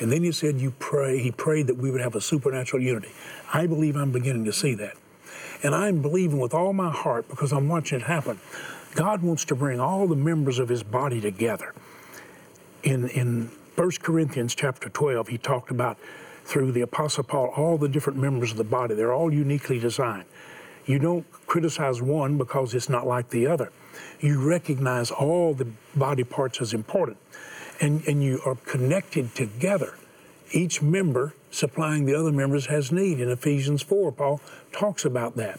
And 0.00 0.10
then 0.10 0.22
he 0.22 0.32
said, 0.32 0.60
You 0.60 0.72
pray, 0.72 1.20
he 1.20 1.30
prayed 1.30 1.68
that 1.68 1.76
we 1.76 1.90
would 1.90 2.00
have 2.00 2.14
a 2.14 2.20
supernatural 2.20 2.82
unity. 2.82 3.10
I 3.52 3.66
believe 3.66 3.96
I'm 3.96 4.12
beginning 4.12 4.44
to 4.46 4.52
see 4.52 4.74
that. 4.74 4.96
And 5.62 5.74
I'm 5.74 6.02
believing 6.02 6.38
with 6.38 6.52
all 6.52 6.72
my 6.72 6.90
heart 6.90 7.28
because 7.28 7.52
I'm 7.52 7.68
watching 7.68 8.00
it 8.00 8.04
happen. 8.04 8.38
God 8.94 9.22
wants 9.22 9.44
to 9.46 9.54
bring 9.54 9.80
all 9.80 10.06
the 10.06 10.16
members 10.16 10.58
of 10.58 10.68
his 10.68 10.82
body 10.82 11.20
together. 11.20 11.74
In, 12.82 13.08
in 13.08 13.50
1 13.76 13.90
Corinthians 14.02 14.54
chapter 14.54 14.88
12, 14.88 15.28
he 15.28 15.38
talked 15.38 15.70
about 15.70 15.98
through 16.44 16.72
the 16.72 16.82
Apostle 16.82 17.24
Paul 17.24 17.46
all 17.56 17.78
the 17.78 17.88
different 17.88 18.18
members 18.18 18.50
of 18.50 18.58
the 18.58 18.64
body. 18.64 18.94
They're 18.94 19.12
all 19.12 19.32
uniquely 19.32 19.78
designed. 19.78 20.26
You 20.86 20.98
don't 20.98 21.24
criticize 21.46 22.02
one 22.02 22.36
because 22.36 22.74
it's 22.74 22.90
not 22.90 23.06
like 23.06 23.30
the 23.30 23.46
other 23.46 23.72
you 24.20 24.46
recognize 24.46 25.10
all 25.10 25.54
the 25.54 25.66
body 25.94 26.24
parts 26.24 26.60
as 26.60 26.72
important 26.72 27.16
and, 27.80 28.06
and 28.06 28.22
you 28.22 28.40
are 28.44 28.54
connected 28.54 29.34
together. 29.34 29.94
Each 30.52 30.80
member 30.80 31.34
supplying 31.50 32.04
the 32.04 32.14
other 32.14 32.32
members 32.32 32.66
has 32.66 32.92
need. 32.92 33.20
In 33.20 33.30
Ephesians 33.30 33.82
4, 33.82 34.12
Paul 34.12 34.40
talks 34.72 35.04
about 35.04 35.36
that. 35.36 35.58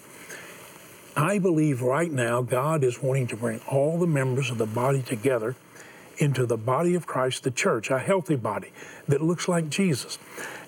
I 1.15 1.39
believe 1.39 1.81
right 1.81 2.11
now 2.11 2.41
God 2.41 2.83
is 2.83 3.01
wanting 3.01 3.27
to 3.27 3.37
bring 3.37 3.61
all 3.69 3.97
the 3.97 4.07
members 4.07 4.49
of 4.49 4.57
the 4.57 4.65
body 4.65 5.01
together 5.01 5.55
into 6.17 6.45
the 6.45 6.57
body 6.57 6.95
of 6.95 7.05
Christ, 7.05 7.43
the 7.43 7.51
church, 7.51 7.89
a 7.89 7.99
healthy 7.99 8.35
body 8.35 8.71
that 9.07 9.21
looks 9.21 9.47
like 9.47 9.69
Jesus. 9.69 10.17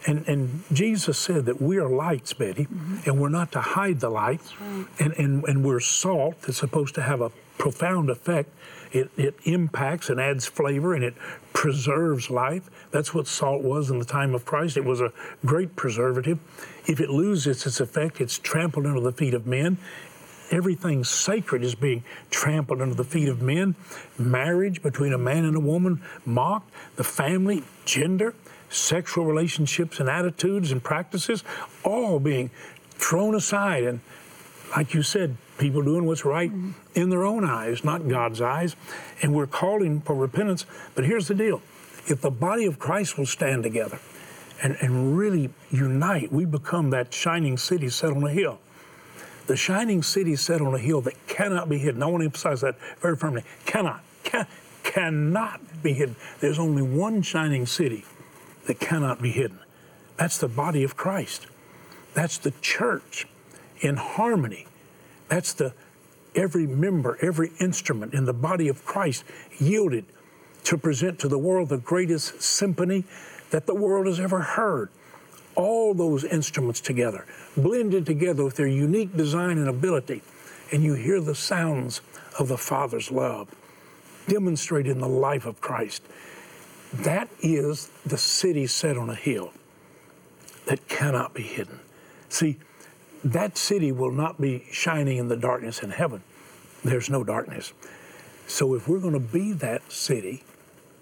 And, 0.06 0.28
and 0.28 0.64
Jesus 0.72 1.18
said 1.18 1.46
that 1.46 1.62
we 1.62 1.78
are 1.78 1.90
lights, 1.90 2.34
Betty, 2.34 2.66
mm-hmm. 2.66 3.10
and 3.10 3.20
we're 3.20 3.30
not 3.30 3.52
to 3.54 3.62
hide 3.62 4.00
the 4.00 4.10
light. 4.10 4.42
Right. 4.60 4.86
And, 5.00 5.14
and, 5.14 5.44
and 5.46 5.66
we're 5.66 5.80
salt 5.80 6.42
that's 6.42 6.58
supposed 6.58 6.96
to 6.96 7.02
have 7.02 7.22
a 7.22 7.32
profound 7.58 8.10
effect. 8.10 8.50
It, 8.92 9.10
it 9.18 9.36
impacts 9.44 10.10
and 10.10 10.20
adds 10.20 10.46
flavor 10.46 10.94
and 10.94 11.04
it 11.04 11.16
preserves 11.54 12.30
life. 12.30 12.70
That's 12.92 13.14
what 13.14 13.28
salt 13.28 13.64
was 13.64 13.90
in 13.90 14.00
the 14.00 14.06
time 14.06 14.34
of 14.34 14.46
Christ. 14.46 14.78
It 14.78 14.86
was 14.86 15.02
a 15.02 15.12
great 15.46 15.76
preservative. 15.76 16.40
If 16.88 17.02
it 17.02 17.10
loses 17.10 17.66
its 17.66 17.80
effect, 17.80 18.22
it's 18.22 18.40
trampled 18.40 18.86
under 18.86 19.02
the 19.02 19.12
feet 19.12 19.34
of 19.34 19.46
men. 19.46 19.78
Everything 20.50 21.04
sacred 21.04 21.64
is 21.64 21.76
being 21.76 22.04
trampled 22.30 22.82
under 22.82 22.96
the 22.96 23.04
feet 23.04 23.28
of 23.28 23.42
men. 23.42 23.76
Marriage 24.18 24.82
between 24.82 25.12
a 25.12 25.18
man 25.18 25.44
and 25.44 25.58
a 25.58 25.60
woman 25.60 26.02
mocked. 26.26 26.72
The 26.96 27.04
family, 27.04 27.64
gender, 27.84 28.34
sexual 28.70 29.26
relationships 29.26 30.00
and 30.00 30.10
attitudes 30.10 30.72
and 30.72 30.82
practices, 30.82 31.44
all 31.84 32.20
being 32.20 32.50
thrown 32.92 33.36
aside. 33.36 33.84
And 33.84 34.00
like 34.76 34.94
you 34.94 35.04
said, 35.04 35.36
people 35.58 35.82
doing 35.82 36.06
what's 36.06 36.26
right 36.26 36.52
mm-hmm. 36.52 36.72
in 36.96 37.10
their 37.10 37.24
own 37.24 37.44
eyes, 37.46 37.84
not 37.84 38.08
God's 38.08 38.42
eyes. 38.42 38.76
And 39.22 39.34
we're 39.34 39.48
calling 39.48 40.02
for 40.02 40.16
repentance. 40.16 40.66
But 40.96 41.06
here's 41.06 41.28
the 41.28 41.36
deal 41.36 41.62
if 42.08 42.22
the 42.22 42.32
body 42.32 42.66
of 42.66 42.80
Christ 42.80 43.18
will 43.18 43.26
stand 43.26 43.64
together 43.64 44.00
and, 44.62 44.78
and 44.82 45.18
really 45.18 45.50
unite, 45.72 46.32
we 46.32 46.46
become 46.46 46.90
that 46.92 47.14
shining 47.14 47.58
city 47.58 47.90
set 47.90 48.12
on 48.12 48.24
a 48.24 48.32
hill. 48.32 48.60
The 49.48 49.56
shining 49.56 50.04
city 50.04 50.36
set 50.36 50.62
on 50.62 50.74
a 50.74 50.80
hill 50.80 51.02
that 51.02 51.28
cannot 51.28 51.70
be 51.70 51.78
hidden. 51.78 52.04
I 52.04 52.08
want 52.08 52.22
to 52.22 52.26
emphasize 52.26 52.62
that 52.62 52.76
very 53.00 53.16
firmly. 53.16 53.44
Cannot, 53.66 54.04
can, 54.24 54.46
cannot 54.84 55.62
be 55.82 55.94
hidden. 55.94 56.16
There's 56.40 56.60
only 56.60 56.82
one 56.82 57.22
shining 57.22 57.66
city 57.66 58.04
that 58.66 58.80
cannot 58.80 59.22
be 59.22 59.32
hidden. 59.32 59.60
That's 60.18 60.38
the 60.38 60.48
body 60.48 60.84
of 60.84 60.98
Christ. 60.98 61.48
That's 62.14 62.38
the 62.38 62.52
church 62.62 63.28
in 63.80 63.96
harmony. 63.96 64.67
That's 65.30 65.54
the 65.54 65.74
every 66.36 66.68
member, 66.68 67.18
every 67.22 67.52
instrument 67.60 68.14
in 68.14 68.26
the 68.26 68.34
body 68.34 68.68
of 68.68 68.86
Christ 68.86 69.24
yielded 69.58 70.06
to 70.66 70.78
present 70.78 71.20
to 71.20 71.28
the 71.28 71.38
world 71.38 71.70
the 71.70 71.78
greatest 71.78 72.42
symphony 72.42 73.06
that 73.50 73.66
the 73.66 73.76
world 73.76 74.06
has 74.06 74.20
ever 74.20 74.42
heard 74.42 74.90
all 75.56 75.94
those 75.94 76.24
instruments 76.24 76.80
together, 76.80 77.26
blended 77.56 78.06
together 78.06 78.44
with 78.44 78.56
their 78.56 78.68
unique 78.68 79.16
design 79.18 79.58
and 79.58 79.68
ability, 79.68 80.22
and 80.72 80.84
you 80.84 80.94
hear 80.94 81.20
the 81.20 81.34
sounds 81.34 82.02
of 82.38 82.48
the 82.48 82.58
Father's 82.58 83.10
love 83.10 83.48
demonstrated 84.28 84.92
in 84.92 85.00
the 85.00 85.08
life 85.08 85.46
of 85.46 85.60
Christ. 85.62 86.04
That 86.94 87.30
is 87.42 87.90
the 88.06 88.18
city 88.18 88.68
set 88.68 88.98
on 88.98 89.10
a 89.10 89.16
hill 89.16 89.54
that 90.66 90.88
cannot 90.88 91.34
be 91.34 91.44
hidden. 91.44 91.80
See, 92.30 92.58
that 93.24 93.58
city 93.58 93.92
will 93.92 94.12
not 94.12 94.40
be 94.40 94.66
shining 94.72 95.18
in 95.18 95.28
the 95.28 95.38
darkness 95.38 95.80
in 95.80 95.92
heaven. 95.92 96.24
There's 96.84 97.10
no 97.10 97.24
darkness. 97.24 97.74
So 98.48 98.74
if 98.76 98.88
we're 98.88 99.00
going 99.00 99.14
to 99.14 99.20
be 99.20 99.54
that 99.54 99.92
city 99.92 100.44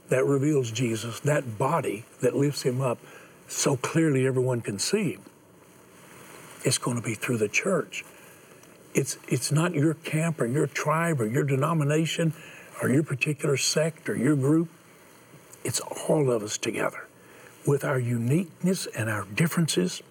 that 0.09 0.25
reveals 0.25 0.71
Jesus, 0.71 1.19
that 1.21 1.57
body 1.57 2.05
that 2.21 2.35
lifts 2.35 2.63
him 2.63 2.81
up, 2.81 2.99
so 3.47 3.77
clearly 3.77 4.25
everyone 4.25 4.61
can 4.61 4.79
see. 4.79 5.17
It's 6.63 6.77
going 6.77 6.97
to 6.97 7.03
be 7.03 7.13
through 7.13 7.37
the 7.37 7.47
church. 7.47 8.03
It's, 8.93 9.17
it's 9.27 9.51
not 9.51 9.73
your 9.73 9.93
camp 9.93 10.41
or 10.41 10.45
your 10.45 10.67
tribe 10.67 11.21
or 11.21 11.27
your 11.27 11.43
denomination 11.43 12.33
or 12.81 12.89
your 12.89 13.03
particular 13.03 13.57
sect 13.57 14.09
or 14.09 14.15
your 14.15 14.35
group. 14.35 14.69
It's 15.63 15.79
all 15.79 16.31
of 16.31 16.41
us 16.41 16.57
together 16.57 17.07
with 17.65 17.83
our 17.83 17.99
uniqueness 17.99 18.87
and 18.87 19.09
our 19.09 19.25
differences 19.25 20.01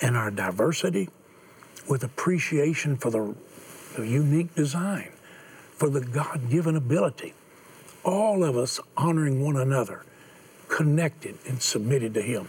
and 0.00 0.16
our 0.16 0.30
diversity, 0.30 1.08
with 1.88 2.04
appreciation 2.04 2.96
for 2.96 3.10
the, 3.10 3.34
the 3.96 4.06
unique 4.06 4.54
design, 4.54 5.10
for 5.74 5.88
the 5.88 6.00
God 6.00 6.48
given 6.50 6.76
ability. 6.76 7.34
All 8.04 8.44
of 8.44 8.56
us 8.56 8.80
honoring 8.96 9.42
one 9.42 9.56
another 9.56 10.04
connected 10.68 11.38
and 11.46 11.60
submitted 11.60 12.14
to 12.14 12.22
Him. 12.22 12.48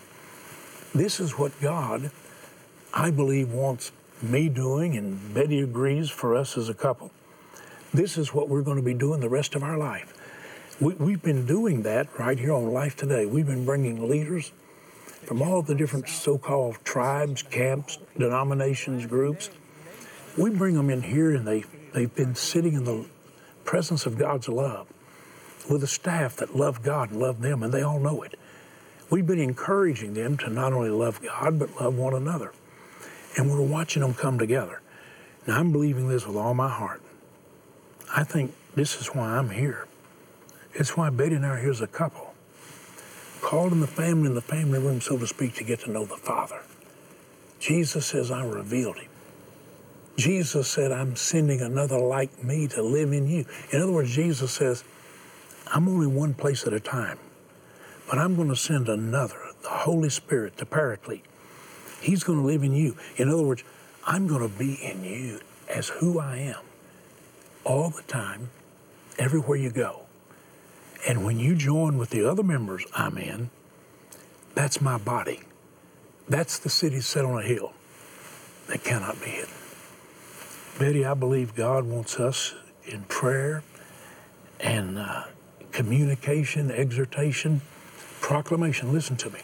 This 0.94 1.20
is 1.20 1.38
what 1.38 1.60
God, 1.62 2.12
I 2.94 3.12
believe, 3.12 3.52
wants 3.52 3.92
me 4.22 4.50
doing, 4.50 4.98
and 4.98 5.34
Betty 5.34 5.60
agrees 5.60 6.10
for 6.10 6.36
us 6.36 6.58
as 6.58 6.70
a 6.70 6.74
couple. 6.74 7.12
This 7.94 8.18
is 8.18 8.34
what 8.34 8.50
we're 8.50 8.62
going 8.62 8.78
to 8.78 8.84
be 8.84 8.94
doing 8.94 9.20
the 9.20 9.30
rest 9.30 9.56
of 9.56 9.64
our 9.64 9.78
life. 9.78 10.14
We, 10.80 11.14
have 11.14 11.24
been 11.24 11.46
doing 11.46 11.84
that 11.84 12.08
right 12.20 12.38
here 12.38 12.54
on 12.54 12.72
Life 12.72 12.96
Today. 12.96 13.26
We've 13.26 13.48
been 13.48 13.66
bringing 13.66 14.08
leaders 14.08 14.52
from 15.28 15.42
all 15.42 15.62
the 15.62 15.76
different 15.76 16.08
so 16.08 16.38
called 16.38 16.78
tribes, 16.86 17.44
camps, 17.44 18.00
denominations, 18.18 19.06
groups. 19.06 19.50
We 20.38 20.52
bring 20.52 20.76
them 20.76 20.90
in 20.90 21.02
here, 21.02 21.36
and 21.36 21.46
they, 21.46 21.66
they've 21.94 22.16
been 22.16 22.34
sitting 22.34 22.76
in 22.76 22.86
the 22.86 23.06
presence 23.66 24.06
of 24.06 24.18
God's 24.18 24.48
love 24.48 24.88
with 25.70 25.84
a 25.84 25.88
staff 25.88 26.38
that 26.38 26.56
love 26.56 26.82
God 26.82 27.12
and 27.12 27.20
love 27.20 27.42
them, 27.42 27.62
and 27.62 27.74
they 27.74 27.82
all 27.82 28.00
know 28.00 28.22
it. 28.22 28.40
We've 29.10 29.28
been 29.28 29.42
encouraging 29.42 30.14
them 30.14 30.38
to 30.38 30.50
not 30.50 30.72
only 30.72 30.90
love 30.90 31.22
God, 31.22 31.60
but 31.60 31.76
love 31.76 31.98
one 31.98 32.14
another. 32.14 32.54
And 33.36 33.52
we're 33.52 33.62
watching 33.62 34.04
them 34.04 34.14
come 34.14 34.40
together. 34.40 34.80
Now, 35.46 35.60
I'm 35.60 35.74
believing 35.74 36.08
this 36.08 36.26
with 36.26 36.38
all 36.38 36.54
my 36.54 36.70
heart. 36.70 37.02
I 38.16 38.24
think 38.24 38.54
this 38.76 39.02
is 39.02 39.08
why 39.08 39.38
I'm 39.38 39.50
here. 39.50 39.88
It's 40.74 40.96
why 40.96 41.10
Betty 41.10 41.36
and 41.36 41.46
I 41.46 41.50
are 41.50 41.58
here 41.58 41.72
as 41.72 41.82
a 41.82 41.88
couple. 41.88 42.27
Called 43.42 43.72
in 43.72 43.80
the 43.80 43.88
family, 43.88 44.28
in 44.28 44.36
the 44.36 44.42
family 44.42 44.80
room, 44.80 45.00
so 45.02 45.18
to 45.18 45.28
speak, 45.28 45.56
to 45.56 45.64
get 45.64 45.82
to 45.82 45.92
know 45.92 46.06
the 46.06 46.18
Father. 46.18 46.62
Jesus 47.60 48.06
says, 48.06 48.30
I 48.32 48.44
revealed 48.44 48.98
him. 48.98 49.10
Jesus 50.18 50.68
said, 50.68 50.92
I'm 50.92 51.16
sending 51.16 51.62
another 51.62 52.00
like 52.00 52.44
me 52.44 52.68
to 52.70 52.82
live 52.82 53.14
in 53.14 53.28
you. 53.28 53.46
In 53.72 53.82
other 53.82 53.92
words, 53.92 54.14
Jesus 54.14 54.52
says, 54.52 54.84
I'm 55.74 55.88
only 55.88 56.08
one 56.08 56.34
place 56.34 56.66
at 56.66 56.74
a 56.74 56.80
time, 56.80 57.20
but 58.10 58.18
I'm 58.18 58.36
going 58.36 58.50
to 58.50 58.56
send 58.56 58.90
another, 58.90 59.40
the 59.62 59.70
Holy 59.70 60.10
Spirit, 60.10 60.58
the 60.58 60.66
Paraclete. 60.66 61.26
He's 62.02 62.24
going 62.24 62.40
to 62.40 62.46
live 62.46 62.64
in 62.64 62.74
you. 62.74 62.98
In 63.18 63.30
other 63.30 63.44
words, 63.44 63.64
I'm 64.06 64.28
going 64.28 64.48
to 64.48 64.58
be 64.58 64.74
in 64.74 65.04
you 65.04 65.40
as 65.70 65.90
who 65.90 66.20
I 66.20 66.38
am 66.38 66.62
all 67.64 67.90
the 67.90 68.04
time, 68.04 68.50
everywhere 69.20 69.58
you 69.58 69.70
go. 69.70 70.07
And 71.08 71.24
when 71.24 71.40
you 71.40 71.56
join 71.56 71.98
with 71.98 72.10
the 72.10 72.30
other 72.30 72.44
members 72.44 72.86
I'm 72.94 73.18
in, 73.18 73.50
that's 74.54 74.82
my 74.82 74.98
body. 74.98 75.40
That's 76.28 76.60
the 76.60 76.70
city 76.70 77.00
set 77.00 77.24
on 77.24 77.42
a 77.42 77.46
hill 77.46 77.72
that 78.68 78.84
cannot 78.84 79.22
be 79.22 79.30
hidden. 79.30 79.54
Betty, 80.78 81.06
I 81.06 81.14
believe 81.14 81.56
God 81.56 81.86
wants 81.86 82.20
us 82.20 82.54
in 82.86 83.04
prayer 83.04 83.64
and 84.60 85.00
uh, 85.00 85.24
communication, 85.72 86.72
exhortation, 86.72 87.62
proclamation. 88.20 88.92
Listen 88.92 89.16
to 89.16 89.30
me. 89.30 89.40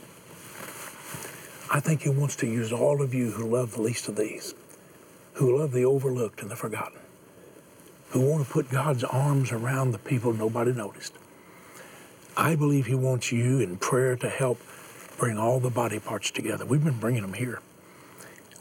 I 1.72 1.80
think 1.80 2.02
He 2.02 2.10
wants 2.10 2.36
to 2.38 2.46
use 2.46 2.74
all 2.74 3.02
of 3.02 3.14
you 3.14 3.32
who 3.32 3.48
love 3.48 3.76
the 3.76 3.82
least 3.82 4.10
of 4.10 4.18
these, 4.18 4.54
who 5.36 5.58
love 5.58 5.72
the 5.72 5.86
overlooked 5.86 6.42
and 6.42 6.52
the 6.52 6.58
forgotten, 6.58 7.00
who 8.10 8.20
want 8.20 8.46
to 8.46 8.52
put 8.52 8.70
God's 8.70 9.06
arms 9.06 9.54
around 9.54 9.92
the 9.92 10.00
people 10.00 10.34
nobody 10.34 10.74
noticed. 10.74 11.14
I 12.36 12.56
believe 12.56 12.86
He 12.88 12.96
wants 12.96 13.32
you 13.32 13.60
in 13.60 13.78
prayer 13.78 14.16
to 14.18 14.30
help 14.30 14.60
bring 15.18 15.38
all 15.38 15.60
the 15.60 15.70
body 15.70 16.00
parts 16.00 16.32
together. 16.32 16.66
We've 16.66 16.84
been 16.84 17.00
bringing 17.00 17.22
them 17.22 17.34
here. 17.34 17.62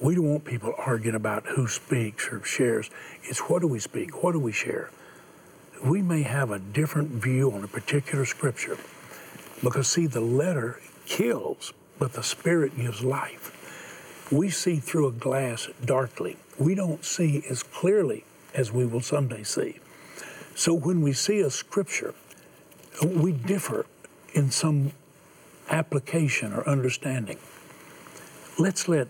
We 0.00 0.14
don't 0.14 0.28
want 0.28 0.44
people 0.44 0.74
arguing 0.78 1.14
about 1.14 1.46
who 1.46 1.68
speaks 1.68 2.28
or 2.28 2.42
shares. 2.44 2.90
It's 3.22 3.38
what 3.40 3.62
do 3.62 3.68
we 3.68 3.78
speak? 3.78 4.22
What 4.22 4.32
do 4.32 4.38
we 4.38 4.52
share? 4.52 4.90
we 5.84 6.00
may 6.00 6.22
have 6.22 6.50
a 6.50 6.58
different 6.58 7.10
view 7.10 7.50
on 7.50 7.64
a 7.64 7.68
particular 7.68 8.24
scripture 8.24 8.78
because, 9.62 9.88
see, 9.88 10.06
the 10.06 10.20
letter 10.20 10.80
kills, 11.06 11.72
but 11.98 12.12
the 12.12 12.22
spirit 12.22 12.76
gives 12.76 13.02
life. 13.02 13.58
We 14.30 14.48
see 14.50 14.76
through 14.76 15.08
a 15.08 15.12
glass 15.12 15.68
darkly. 15.84 16.36
We 16.58 16.74
don't 16.74 17.04
see 17.04 17.44
as 17.50 17.62
clearly 17.62 18.24
as 18.54 18.72
we 18.72 18.86
will 18.86 19.00
someday 19.00 19.42
see. 19.42 19.80
So 20.54 20.72
when 20.74 21.00
we 21.00 21.12
see 21.12 21.40
a 21.40 21.50
scripture, 21.50 22.14
we 23.00 23.32
differ 23.32 23.86
in 24.34 24.50
some 24.50 24.92
application 25.70 26.52
or 26.52 26.68
understanding. 26.68 27.38
Let's 28.58 28.88
let 28.88 29.08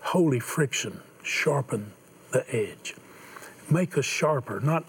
holy 0.00 0.40
friction 0.40 1.00
sharpen 1.22 1.92
the 2.32 2.44
edge, 2.54 2.94
make 3.70 3.96
us 3.96 4.04
sharper, 4.04 4.60
not 4.60 4.84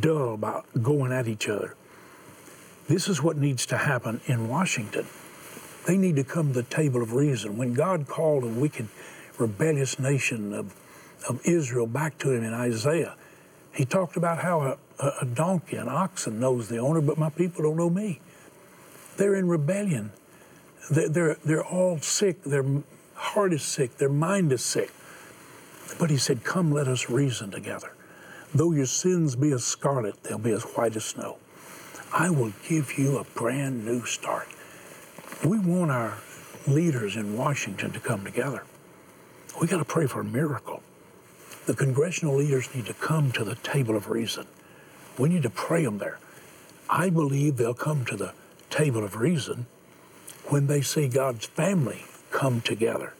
dull 0.00 0.34
about 0.34 0.66
going 0.82 1.12
at 1.12 1.26
each 1.26 1.48
other. 1.48 1.74
This 2.88 3.08
is 3.08 3.22
what 3.22 3.36
needs 3.38 3.64
to 3.66 3.78
happen 3.78 4.20
in 4.26 4.48
Washington. 4.48 5.06
They 5.86 5.96
need 5.96 6.16
to 6.16 6.24
come 6.24 6.48
to 6.48 6.54
the 6.54 6.62
table 6.62 7.02
of 7.02 7.12
reason. 7.14 7.56
When 7.56 7.72
God 7.72 8.06
called 8.06 8.44
a 8.44 8.48
wicked, 8.48 8.88
rebellious 9.38 9.98
nation 9.98 10.52
of, 10.52 10.74
of 11.28 11.40
Israel 11.46 11.86
back 11.86 12.18
to 12.18 12.32
him 12.32 12.44
in 12.44 12.52
Isaiah, 12.52 13.16
he 13.74 13.84
talked 13.84 14.16
about 14.16 14.38
how 14.38 14.62
a, 15.00 15.06
a 15.22 15.24
donkey, 15.24 15.76
an 15.76 15.88
oxen, 15.88 16.40
knows 16.40 16.68
the 16.68 16.78
owner, 16.78 17.00
but 17.00 17.18
my 17.18 17.30
people 17.30 17.62
don't 17.64 17.76
know 17.76 17.90
me. 17.90 18.20
They're 19.16 19.34
in 19.36 19.48
rebellion 19.48 20.12
They're, 20.90 21.08
they're, 21.08 21.36
they're 21.44 21.64
all 21.64 21.98
sick. 21.98 22.42
Their 22.44 22.64
heart 23.14 23.52
is 23.52 23.62
sick. 23.62 23.98
Their 23.98 24.08
mind 24.10 24.52
is 24.52 24.62
sick. 24.62 24.92
But 25.98 26.10
he 26.10 26.16
said, 26.16 26.44
Come, 26.44 26.72
let 26.72 26.88
us 26.88 27.10
reason 27.10 27.50
together. 27.50 27.92
Though 28.54 28.72
your 28.72 28.86
sins 28.86 29.36
be 29.36 29.52
as 29.52 29.64
scarlet, 29.64 30.22
they'll 30.24 30.38
be 30.38 30.52
as 30.52 30.62
white 30.64 30.96
as 30.96 31.04
snow. 31.04 31.38
I 32.12 32.30
will 32.30 32.52
give 32.68 32.98
you 32.98 33.18
a 33.18 33.24
brand 33.24 33.84
new 33.84 34.04
start. 34.04 34.48
We 35.44 35.58
want 35.58 35.90
our 35.90 36.18
leaders 36.66 37.16
in 37.16 37.36
Washington 37.36 37.92
to 37.92 38.00
come 38.00 38.24
together. 38.24 38.64
We 39.60 39.66
got 39.66 39.78
to 39.78 39.84
pray 39.84 40.06
for 40.06 40.20
a 40.20 40.24
miracle. 40.24 40.73
The 41.66 41.74
congressional 41.74 42.36
leaders 42.36 42.74
need 42.74 42.86
to 42.86 42.94
come 42.94 43.32
to 43.32 43.44
the 43.44 43.54
table 43.56 43.96
of 43.96 44.10
reason. 44.10 44.46
We 45.18 45.30
need 45.30 45.44
to 45.44 45.50
pray 45.50 45.84
them 45.84 45.98
there. 45.98 46.18
I 46.90 47.08
believe 47.08 47.56
they'll 47.56 47.72
come 47.72 48.04
to 48.06 48.16
the 48.16 48.34
table 48.68 49.02
of 49.02 49.16
reason 49.16 49.66
when 50.48 50.66
they 50.66 50.82
see 50.82 51.08
God's 51.08 51.46
family 51.46 52.04
come 52.30 52.60
together 52.60 53.14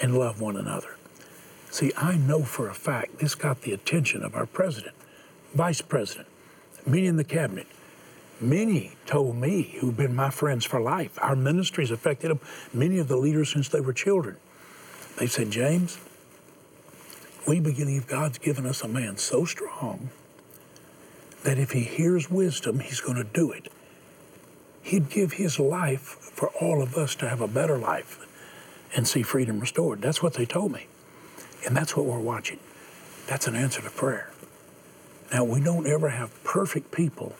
and 0.00 0.16
love 0.16 0.40
one 0.40 0.56
another. 0.56 0.96
See, 1.70 1.92
I 1.96 2.16
know 2.16 2.44
for 2.44 2.68
a 2.68 2.74
fact 2.74 3.18
this 3.18 3.34
got 3.34 3.62
the 3.62 3.72
attention 3.72 4.22
of 4.22 4.34
our 4.34 4.46
president, 4.46 4.94
vice 5.54 5.82
president, 5.82 6.28
many 6.86 7.06
in 7.06 7.16
the 7.16 7.24
cabinet. 7.24 7.66
Many 8.40 8.92
told 9.06 9.36
me, 9.36 9.76
who've 9.80 9.96
been 9.96 10.16
my 10.16 10.30
friends 10.30 10.64
for 10.64 10.80
life, 10.80 11.18
our 11.20 11.36
ministries 11.36 11.90
affected 11.90 12.30
them, 12.30 12.40
many 12.72 12.98
of 12.98 13.08
the 13.08 13.16
leaders 13.16 13.52
since 13.52 13.68
they 13.68 13.80
were 13.80 13.92
children. 13.92 14.36
They 15.18 15.26
said, 15.26 15.50
James, 15.50 15.98
we 17.46 17.60
believe 17.60 18.06
God's 18.06 18.38
given 18.38 18.66
us 18.66 18.82
a 18.82 18.88
man 18.88 19.16
so 19.16 19.44
strong 19.44 20.10
that 21.44 21.58
if 21.58 21.72
he 21.72 21.80
hears 21.80 22.30
wisdom, 22.30 22.80
he's 22.80 23.00
going 23.00 23.16
to 23.16 23.24
do 23.24 23.50
it. 23.50 23.68
He'd 24.82 25.08
give 25.08 25.34
his 25.34 25.58
life 25.58 26.00
for 26.00 26.48
all 26.60 26.82
of 26.82 26.96
us 26.96 27.14
to 27.16 27.28
have 27.28 27.40
a 27.40 27.48
better 27.48 27.78
life 27.78 28.26
and 28.94 29.06
see 29.06 29.22
freedom 29.22 29.60
restored. 29.60 30.02
That's 30.02 30.22
what 30.22 30.34
they 30.34 30.46
told 30.46 30.72
me. 30.72 30.86
And 31.66 31.76
that's 31.76 31.96
what 31.96 32.06
we're 32.06 32.18
watching. 32.18 32.58
That's 33.26 33.46
an 33.46 33.56
answer 33.56 33.80
to 33.82 33.90
prayer. 33.90 34.30
Now, 35.32 35.44
we 35.44 35.60
don't 35.60 35.86
ever 35.86 36.10
have 36.10 36.42
perfect 36.44 36.90
people 36.90 37.34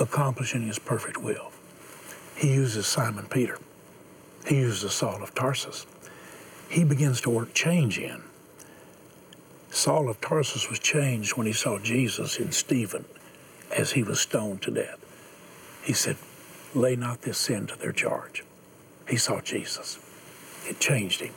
accomplishing 0.00 0.62
his 0.62 0.78
perfect 0.78 1.16
will. 1.18 1.50
He 2.36 2.52
uses 2.54 2.86
Simon 2.86 3.26
Peter. 3.26 3.58
He 4.46 4.56
uses 4.56 4.92
Saul 4.92 5.22
of 5.22 5.34
Tarsus. 5.34 5.86
He 6.68 6.84
begins 6.84 7.20
to 7.22 7.30
work 7.30 7.54
change 7.54 7.98
in. 7.98 8.22
Saul 9.72 10.10
of 10.10 10.20
Tarsus 10.20 10.68
was 10.68 10.78
changed 10.78 11.34
when 11.34 11.46
he 11.46 11.54
saw 11.54 11.78
Jesus 11.78 12.36
in 12.36 12.52
Stephen 12.52 13.06
as 13.74 13.92
he 13.92 14.02
was 14.02 14.20
stoned 14.20 14.60
to 14.62 14.70
death. 14.70 14.98
He 15.82 15.94
said, 15.94 16.18
Lay 16.74 16.94
not 16.94 17.22
this 17.22 17.38
sin 17.38 17.66
to 17.68 17.78
their 17.78 17.92
charge. 17.92 18.44
He 19.08 19.16
saw 19.16 19.40
Jesus. 19.40 19.98
It 20.68 20.78
changed 20.78 21.22
him. 21.22 21.32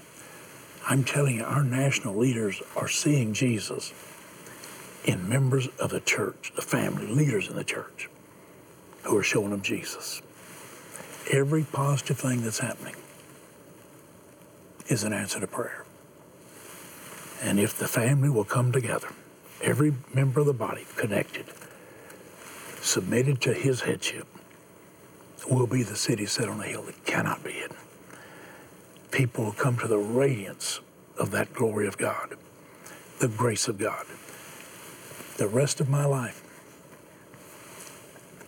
I'm 0.85 1.05
telling 1.05 1.37
you, 1.37 1.45
our 1.45 1.63
national 1.63 2.15
leaders 2.15 2.61
are 2.75 2.89
seeing 2.89 3.33
Jesus 3.33 3.93
in 5.05 5.29
members 5.29 5.67
of 5.79 5.89
the 5.89 6.01
church, 6.01 6.51
the 6.55 6.61
family, 6.61 7.07
leaders 7.07 7.47
in 7.47 7.55
the 7.55 7.63
church, 7.63 8.09
who 9.03 9.17
are 9.17 9.23
showing 9.23 9.51
them 9.51 9.61
Jesus. 9.61 10.21
Every 11.31 11.63
positive 11.63 12.19
thing 12.19 12.43
that's 12.43 12.59
happening 12.59 12.95
is 14.87 15.03
an 15.05 15.13
answer 15.13 15.39
to 15.39 15.47
prayer. 15.47 15.84
And 17.41 17.59
if 17.59 17.77
the 17.77 17.87
family 17.87 18.29
will 18.29 18.43
come 18.45 18.71
together, 18.71 19.09
every 19.61 19.93
member 20.13 20.39
of 20.39 20.45
the 20.45 20.53
body 20.53 20.85
connected, 20.95 21.45
submitted 22.81 23.41
to 23.41 23.53
his 23.53 23.81
headship, 23.81 24.27
will 25.49 25.67
be 25.67 25.83
the 25.83 25.95
city 25.95 26.25
set 26.25 26.49
on 26.49 26.59
a 26.59 26.65
hill 26.65 26.83
that 26.83 27.05
cannot 27.05 27.43
be 27.43 27.51
hidden. 27.51 27.77
People 29.11 29.45
will 29.45 29.51
come 29.51 29.77
to 29.77 29.87
the 29.87 29.97
radiance 29.97 30.79
of 31.17 31.31
that 31.31 31.53
glory 31.53 31.87
of 31.87 31.97
God, 31.97 32.35
the 33.19 33.27
grace 33.27 33.67
of 33.67 33.77
God. 33.77 34.05
The 35.37 35.47
rest 35.47 35.79
of 35.79 35.89
my 35.89 36.05
life, 36.05 36.41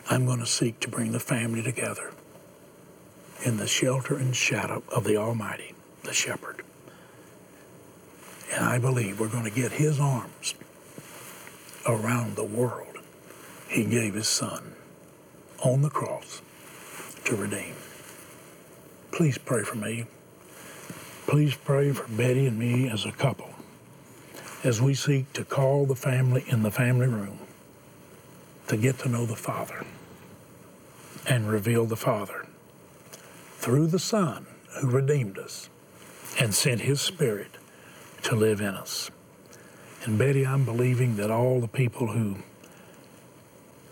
I'm 0.09 0.25
going 0.25 0.39
to 0.39 0.45
seek 0.45 0.79
to 0.81 0.89
bring 0.89 1.11
the 1.11 1.19
family 1.19 1.61
together 1.61 2.11
in 3.43 3.57
the 3.57 3.67
shelter 3.67 4.15
and 4.15 4.35
shadow 4.35 4.81
of 4.89 5.03
the 5.03 5.17
Almighty, 5.17 5.73
the 6.03 6.13
Shepherd. 6.13 6.63
And 8.53 8.65
I 8.65 8.77
believe 8.79 9.19
we're 9.19 9.27
going 9.27 9.43
to 9.43 9.49
get 9.49 9.73
His 9.73 9.99
arms 9.99 10.55
around 11.87 12.35
the 12.35 12.43
world. 12.43 12.97
He 13.69 13.83
gave 13.85 14.13
His 14.13 14.27
Son 14.27 14.73
on 15.63 15.81
the 15.81 15.89
cross 15.89 16.41
to 17.25 17.35
redeem. 17.35 17.73
Please 19.11 19.37
pray 19.37 19.63
for 19.63 19.75
me. 19.75 20.05
Please 21.25 21.55
pray 21.55 21.91
for 21.91 22.07
Betty 22.07 22.45
and 22.45 22.57
me 22.57 22.89
as 22.89 23.05
a 23.05 23.11
couple 23.11 23.49
as 24.63 24.81
we 24.81 24.93
seek 24.93 25.31
to 25.33 25.43
call 25.43 25.85
the 25.85 25.95
family 25.95 26.43
in 26.47 26.63
the 26.63 26.71
family 26.71 27.07
room 27.07 27.39
to 28.67 28.77
get 28.77 28.99
to 28.99 29.09
know 29.09 29.25
the 29.25 29.35
Father 29.35 29.85
and 31.27 31.49
reveal 31.49 31.85
the 31.85 31.95
Father 31.95 32.45
through 33.57 33.87
the 33.87 33.99
Son 33.99 34.45
who 34.79 34.89
redeemed 34.89 35.37
us 35.37 35.69
and 36.39 36.53
sent 36.53 36.81
His 36.81 37.01
Spirit 37.01 37.57
to 38.23 38.35
live 38.35 38.61
in 38.61 38.75
us. 38.75 39.09
And 40.03 40.17
Betty, 40.17 40.45
I'm 40.45 40.63
believing 40.63 41.15
that 41.17 41.31
all 41.31 41.59
the 41.59 41.67
people 41.67 42.07
who 42.07 42.37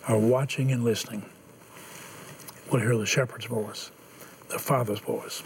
are 0.08 0.20
watching 0.20 0.72
and 0.72 0.84
listening 0.84 1.26
will 2.72 2.80
hear 2.80 2.98
the 2.98 3.06
shepherd's 3.06 3.46
voice, 3.46 3.92
the 4.50 4.60
Father's 4.60 5.00
voice. 5.00 5.44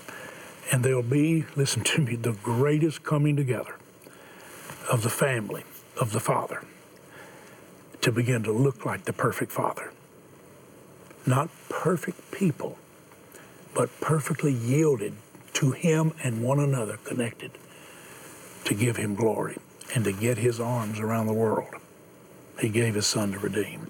And 0.71 0.83
there'll 0.83 1.01
be, 1.01 1.45
listen 1.55 1.83
to 1.83 2.01
me, 2.01 2.15
the 2.15 2.33
greatest 2.33 3.03
coming 3.03 3.35
together 3.35 3.75
of 4.91 5.03
the 5.03 5.09
family 5.09 5.63
of 5.99 6.11
the 6.11 6.19
Father 6.19 6.63
to 8.01 8.11
begin 8.11 8.43
to 8.43 8.51
look 8.51 8.85
like 8.85 9.05
the 9.05 9.13
perfect 9.13 9.51
Father. 9.51 9.91
Not 11.25 11.49
perfect 11.67 12.31
people, 12.31 12.77
but 13.73 13.89
perfectly 13.99 14.53
yielded 14.53 15.13
to 15.53 15.71
Him 15.71 16.13
and 16.23 16.43
one 16.43 16.59
another 16.59 16.97
connected 16.97 17.51
to 18.65 18.73
give 18.73 18.97
Him 18.97 19.15
glory 19.15 19.57
and 19.95 20.03
to 20.03 20.11
get 20.11 20.37
His 20.37 20.59
arms 20.59 20.99
around 20.99 21.27
the 21.27 21.33
world. 21.33 21.73
He 22.59 22.69
gave 22.69 22.95
His 22.95 23.07
Son 23.07 23.31
to 23.31 23.39
redeem. 23.39 23.89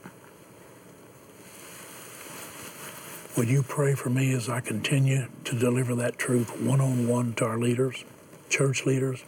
Will 3.38 3.46
you 3.46 3.64
pray 3.64 3.96
for 3.96 4.10
me 4.10 4.34
as 4.34 4.50
I 4.50 4.60
continue 4.60 5.28
to 5.46 5.58
deliver 5.58 5.96
that 5.96 6.18
truth 6.18 6.60
one 6.62 6.82
on 6.82 7.08
one 7.08 7.34
to 7.36 7.46
our 7.46 7.58
leaders, 7.58 8.04
church 8.50 8.86
leaders, 8.86 9.24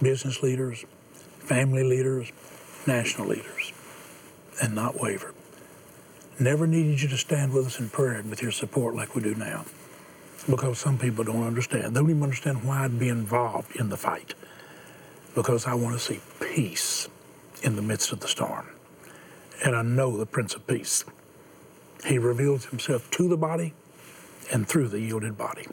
business 0.00 0.42
leaders, 0.42 0.84
family 1.40 1.82
leaders, 1.82 2.32
national 2.86 3.28
leaders, 3.28 3.72
and 4.62 4.74
not 4.74 5.00
waver? 5.00 5.34
Never 6.38 6.66
needed 6.66 7.02
you 7.02 7.08
to 7.08 7.16
stand 7.16 7.52
with 7.52 7.66
us 7.66 7.78
in 7.78 7.90
prayer 7.90 8.14
and 8.14 8.30
with 8.30 8.42
your 8.42 8.50
support 8.50 8.94
like 8.94 9.14
we 9.14 9.22
do 9.22 9.34
now 9.34 9.64
because 10.48 10.78
some 10.78 10.98
people 10.98 11.24
don't 11.24 11.46
understand. 11.46 11.94
They 11.94 12.00
don't 12.00 12.10
even 12.10 12.22
understand 12.22 12.64
why 12.64 12.84
I'd 12.84 12.98
be 12.98 13.08
involved 13.08 13.76
in 13.76 13.88
the 13.88 13.96
fight 13.96 14.34
because 15.34 15.66
I 15.66 15.74
want 15.74 15.98
to 15.98 15.98
see 15.98 16.20
peace 16.40 17.08
in 17.62 17.76
the 17.76 17.82
midst 17.82 18.12
of 18.12 18.20
the 18.20 18.28
storm. 18.28 18.68
And 19.64 19.74
I 19.74 19.82
know 19.82 20.16
the 20.16 20.26
Prince 20.26 20.54
of 20.54 20.66
Peace. 20.66 21.04
He 22.04 22.18
reveals 22.18 22.66
himself 22.66 23.10
to 23.12 23.28
the 23.28 23.36
body 23.36 23.72
and 24.52 24.68
through 24.68 24.88
the 24.88 25.00
yielded 25.00 25.38
body. 25.38 25.66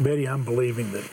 Betty, 0.00 0.26
I'm 0.26 0.44
believing 0.44 0.90
that 0.92 1.08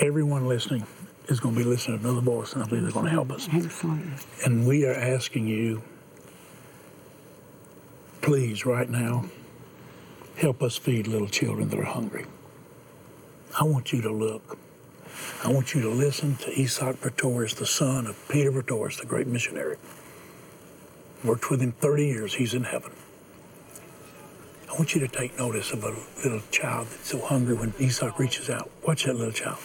everyone 0.00 0.48
listening 0.48 0.86
is 1.28 1.38
going 1.38 1.54
to 1.54 1.60
be 1.60 1.68
listening 1.68 1.98
to 1.98 2.04
another 2.04 2.22
voice, 2.22 2.54
and 2.54 2.62
I 2.62 2.66
believe 2.66 2.84
they're 2.84 2.92
going 2.92 3.04
to 3.04 3.10
help 3.10 3.30
us. 3.30 3.48
Absolutely. 3.52 4.10
And 4.44 4.66
we 4.66 4.86
are 4.86 4.94
asking 4.94 5.46
you, 5.46 5.82
please, 8.22 8.64
right 8.64 8.88
now, 8.88 9.26
help 10.36 10.62
us 10.62 10.76
feed 10.76 11.06
little 11.06 11.28
children 11.28 11.68
that 11.68 11.78
are 11.78 11.84
hungry. 11.84 12.24
I 13.60 13.64
want 13.64 13.92
you 13.92 14.00
to 14.02 14.10
look. 14.10 14.58
I 15.44 15.50
want 15.50 15.74
you 15.74 15.80
to 15.82 15.90
listen 15.90 16.36
to 16.36 16.60
Isak 16.60 17.00
Pretorius, 17.00 17.54
the 17.54 17.66
son 17.66 18.06
of 18.06 18.16
Peter 18.28 18.52
Pretorius, 18.52 18.98
the 18.98 19.06
great 19.06 19.26
missionary. 19.26 19.76
Worked 21.24 21.50
with 21.50 21.60
him 21.60 21.72
30 21.72 22.06
years. 22.06 22.34
He's 22.34 22.54
in 22.54 22.64
heaven. 22.64 22.92
I 24.70 24.74
want 24.74 24.94
you 24.94 25.00
to 25.00 25.08
take 25.08 25.36
notice 25.36 25.72
of 25.72 25.82
a 25.82 25.94
little 26.22 26.42
child 26.50 26.86
that's 26.88 27.08
so 27.08 27.20
hungry 27.20 27.54
when 27.54 27.74
Isak 27.78 28.18
reaches 28.18 28.48
out. 28.48 28.70
Watch 28.86 29.04
that 29.04 29.16
little 29.16 29.32
child. 29.32 29.58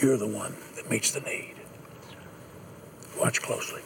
You're 0.00 0.16
the 0.16 0.26
one 0.26 0.56
that 0.74 0.90
meets 0.90 1.12
the 1.12 1.20
need. 1.20 1.54
Watch 3.18 3.40
closely. 3.40 3.82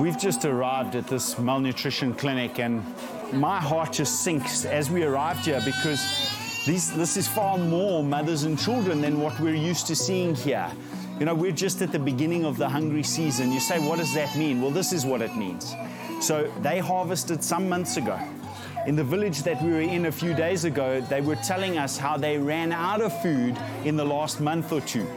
We've 0.00 0.18
just 0.18 0.44
arrived 0.44 0.94
at 0.94 1.08
this 1.08 1.40
malnutrition 1.40 2.14
clinic, 2.14 2.60
and 2.60 2.84
my 3.32 3.58
heart 3.58 3.94
just 3.94 4.22
sinks 4.22 4.64
as 4.64 4.92
we 4.92 5.02
arrived 5.02 5.44
here 5.44 5.60
because 5.64 6.00
these, 6.64 6.92
this 6.92 7.16
is 7.16 7.26
far 7.26 7.58
more 7.58 8.04
mothers 8.04 8.44
and 8.44 8.56
children 8.56 9.00
than 9.00 9.20
what 9.20 9.40
we're 9.40 9.56
used 9.56 9.88
to 9.88 9.96
seeing 9.96 10.36
here. 10.36 10.70
You 11.18 11.26
know, 11.26 11.34
we're 11.34 11.50
just 11.50 11.82
at 11.82 11.90
the 11.90 11.98
beginning 11.98 12.44
of 12.44 12.58
the 12.58 12.68
hungry 12.68 13.02
season. 13.02 13.50
You 13.50 13.58
say, 13.58 13.80
what 13.80 13.98
does 13.98 14.14
that 14.14 14.38
mean? 14.38 14.62
Well, 14.62 14.70
this 14.70 14.92
is 14.92 15.04
what 15.04 15.20
it 15.20 15.34
means. 15.34 15.74
So 16.20 16.48
they 16.62 16.78
harvested 16.78 17.42
some 17.42 17.68
months 17.68 17.96
ago. 17.96 18.20
In 18.86 18.94
the 18.94 19.02
village 19.02 19.42
that 19.42 19.60
we 19.60 19.72
were 19.72 19.80
in 19.80 20.06
a 20.06 20.12
few 20.12 20.32
days 20.32 20.64
ago, 20.64 21.00
they 21.00 21.22
were 21.22 21.36
telling 21.36 21.76
us 21.76 21.98
how 21.98 22.16
they 22.16 22.38
ran 22.38 22.70
out 22.70 23.00
of 23.00 23.20
food 23.20 23.58
in 23.84 23.96
the 23.96 24.04
last 24.04 24.40
month 24.40 24.70
or 24.72 24.80
two. 24.80 25.08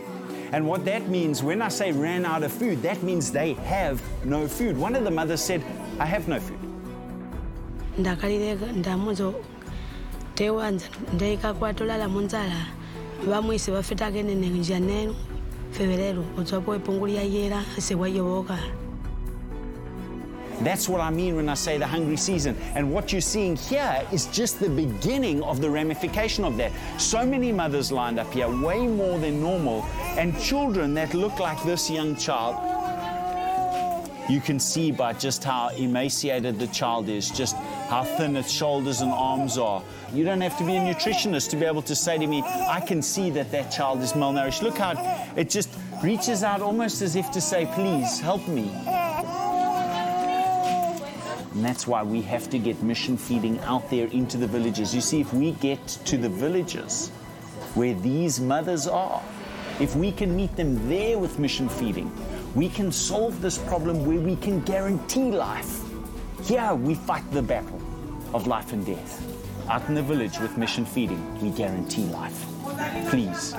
And 0.54 0.68
what 0.68 0.84
that 0.86 1.08
means, 1.08 1.42
when 1.42 1.62
I 1.62 1.70
say 1.70 1.92
ran 1.92 2.26
out 2.26 2.44
of 2.44 2.52
food, 2.52 2.82
that 2.82 3.02
means 3.04 3.32
they 3.32 3.54
have 3.54 4.02
no 4.26 4.48
food. 4.48 4.78
One 4.78 4.96
of 4.96 5.04
the 5.06 5.12
mothers 5.12 5.42
said, 5.42 5.64
I 6.00 6.06
have 6.06 6.28
no 6.28 6.40
food. 6.40 6.60
That's 20.64 20.88
what 20.88 21.02
I 21.02 21.10
mean 21.10 21.36
when 21.36 21.50
I 21.50 21.56
say 21.56 21.78
the 21.78 21.88
hungry 21.88 22.18
season. 22.18 22.56
And 22.76 22.94
what 22.94 23.12
you're 23.12 23.22
seeing 23.22 23.56
here 23.56 24.06
is 24.12 24.28
just 24.28 24.60
the 24.60 24.70
beginning 24.70 25.42
of 25.44 25.62
the 25.62 25.70
ramification 25.70 26.44
of 26.44 26.58
that. 26.58 26.72
So 27.00 27.26
many 27.26 27.52
mothers 27.52 27.92
lined 27.92 28.20
up 28.20 28.32
here, 28.34 28.48
way 28.48 28.86
more 28.86 29.18
than 29.20 29.42
normal, 29.42 29.84
and 30.18 30.40
children 30.40 30.94
that 30.96 31.14
look 31.14 31.40
like 31.40 31.62
this 31.64 31.90
young 31.90 32.16
child. 32.16 32.56
You 34.30 34.40
can 34.40 34.60
see 34.60 34.92
by 34.92 35.14
just 35.14 35.44
how 35.44 35.70
emaciated 35.70 36.60
the 36.60 36.68
child 36.68 37.10
is, 37.10 37.30
just 37.30 37.56
how 37.90 38.04
thin 38.04 38.38
its 38.38 38.52
shoulders 38.52 39.02
and 39.02 39.12
arms 39.12 39.58
are. 39.58 39.84
You 40.14 40.24
don't 40.24 40.40
have 40.42 40.58
to 40.60 40.66
be 40.66 40.78
a 40.78 40.80
nutritionist 40.80 41.50
to 41.50 41.58
be 41.58 41.66
able 41.66 41.82
to 41.82 41.96
say 41.96 42.18
to 42.18 42.28
me, 42.28 42.42
I 42.42 42.80
can 42.80 43.02
see 43.02 43.30
that 43.32 43.52
that 43.52 43.72
child 43.72 44.02
is 44.02 44.14
malnourished. 44.14 44.62
Look 44.62 44.78
how 44.78 44.94
it 45.36 45.50
just 45.50 45.70
reaches 46.02 46.44
out 46.44 46.62
almost 46.62 47.02
as 47.02 47.16
if 47.16 47.30
to 47.32 47.42
say, 47.42 47.66
Please 47.74 48.20
help 48.20 48.48
me. 48.48 48.72
And 51.62 51.70
that's 51.70 51.86
why 51.86 52.02
we 52.02 52.24
have 52.24 52.50
to 52.50 52.58
get 52.58 52.82
mission 52.82 53.16
feeding 53.16 53.60
out 53.60 53.88
there 53.92 54.08
into 54.08 54.36
the 54.36 54.48
villages. 54.48 54.96
You 54.96 55.02
see, 55.02 55.22
if 55.22 55.32
we 55.32 55.52
get 55.52 55.86
to 56.06 56.18
the 56.18 56.28
villages 56.28 57.10
where 57.76 57.94
these 57.94 58.40
mothers 58.40 58.88
are, 58.88 59.22
if 59.80 59.96
we 59.96 60.12
can 60.12 60.36
meet 60.36 60.56
them 60.56 60.90
there 60.90 61.20
with 61.20 61.38
mission 61.38 61.70
feeding, 61.70 62.12
we 62.56 62.68
can 62.68 62.92
solve 62.92 63.42
this 63.42 63.60
problem 63.60 64.08
where 64.08 64.20
we 64.20 64.38
can 64.38 64.62
guarantee 64.62 65.30
life. 65.30 65.82
Here 66.46 66.74
we 66.74 66.96
fight 66.96 67.30
the 67.30 67.44
battle 67.44 67.80
of 68.34 68.48
life 68.48 68.74
and 68.74 68.84
death. 68.84 69.24
Out 69.70 69.88
in 69.88 69.94
the 69.94 70.02
village 70.02 70.40
with 70.40 70.58
mission 70.58 70.84
feeding, 70.84 71.40
we 71.44 71.52
guarantee 71.52 72.06
life. 72.06 72.44
Please 73.12 73.54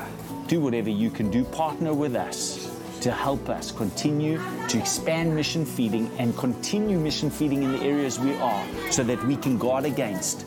do 0.48 0.60
whatever 0.60 0.90
you 0.90 1.08
can 1.08 1.30
do. 1.30 1.44
Partner 1.44 1.94
with 1.94 2.16
us 2.16 2.71
to 3.02 3.10
help 3.10 3.48
us 3.48 3.72
continue 3.72 4.40
to 4.68 4.78
expand 4.78 5.34
mission 5.34 5.66
feeding 5.66 6.08
and 6.18 6.36
continue 6.36 6.98
mission 6.98 7.30
feeding 7.30 7.64
in 7.64 7.72
the 7.72 7.82
areas 7.82 8.20
we 8.20 8.32
are 8.36 8.64
so 8.92 9.02
that 9.02 9.22
we 9.26 9.36
can 9.36 9.58
guard 9.58 9.84
against 9.84 10.46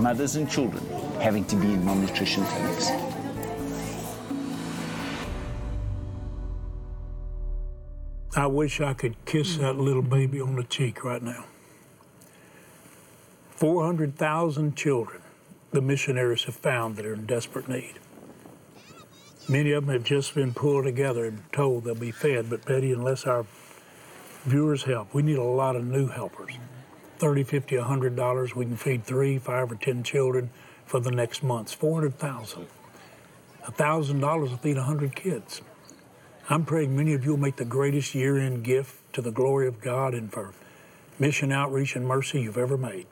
mothers 0.00 0.34
and 0.34 0.50
children 0.50 0.84
having 1.20 1.44
to 1.44 1.54
be 1.54 1.72
in 1.72 1.84
malnutrition 1.84 2.44
clinics. 2.44 2.90
I 8.34 8.46
wish 8.46 8.80
I 8.80 8.94
could 8.94 9.14
kiss 9.24 9.56
that 9.58 9.76
little 9.76 10.02
baby 10.02 10.40
on 10.40 10.56
the 10.56 10.64
cheek 10.64 11.04
right 11.04 11.22
now. 11.22 11.44
400,000 13.50 14.74
children 14.74 15.22
the 15.70 15.80
missionaries 15.80 16.44
have 16.44 16.56
found 16.56 16.96
that 16.96 17.06
are 17.06 17.14
in 17.14 17.26
desperate 17.26 17.68
need. 17.68 17.94
Many 19.52 19.72
of 19.72 19.84
them 19.84 19.92
have 19.92 20.04
just 20.04 20.34
been 20.34 20.54
pulled 20.54 20.84
together 20.84 21.26
and 21.26 21.42
told 21.52 21.84
they'll 21.84 21.94
be 21.94 22.10
fed, 22.10 22.48
but 22.48 22.64
Betty, 22.64 22.90
unless 22.90 23.26
our 23.26 23.44
viewers 24.44 24.84
help, 24.84 25.12
we 25.12 25.22
need 25.22 25.36
a 25.36 25.42
lot 25.42 25.76
of 25.76 25.84
new 25.84 26.06
helpers. 26.06 26.58
30, 27.18 27.44
50, 27.44 27.76
100 27.76 28.16
dollars, 28.16 28.56
we 28.56 28.64
can 28.64 28.78
feed 28.78 29.04
three, 29.04 29.36
five, 29.36 29.70
or 29.70 29.74
10 29.74 30.04
children 30.04 30.48
for 30.86 31.00
the 31.00 31.10
next 31.10 31.42
months. 31.42 31.70
400,000. 31.70 32.66
$1,000 33.64 34.40
will 34.40 34.56
feed 34.56 34.78
100 34.78 35.14
kids. 35.14 35.60
I'm 36.48 36.64
praying 36.64 36.96
many 36.96 37.12
of 37.12 37.22
you 37.22 37.32
will 37.32 37.38
make 37.38 37.56
the 37.56 37.66
greatest 37.66 38.14
year 38.14 38.38
end 38.38 38.64
gift 38.64 39.12
to 39.12 39.20
the 39.20 39.30
glory 39.30 39.68
of 39.68 39.82
God 39.82 40.14
and 40.14 40.32
for 40.32 40.54
mission 41.18 41.52
outreach 41.52 41.94
and 41.94 42.08
mercy 42.08 42.40
you've 42.40 42.56
ever 42.56 42.78
made. 42.78 43.06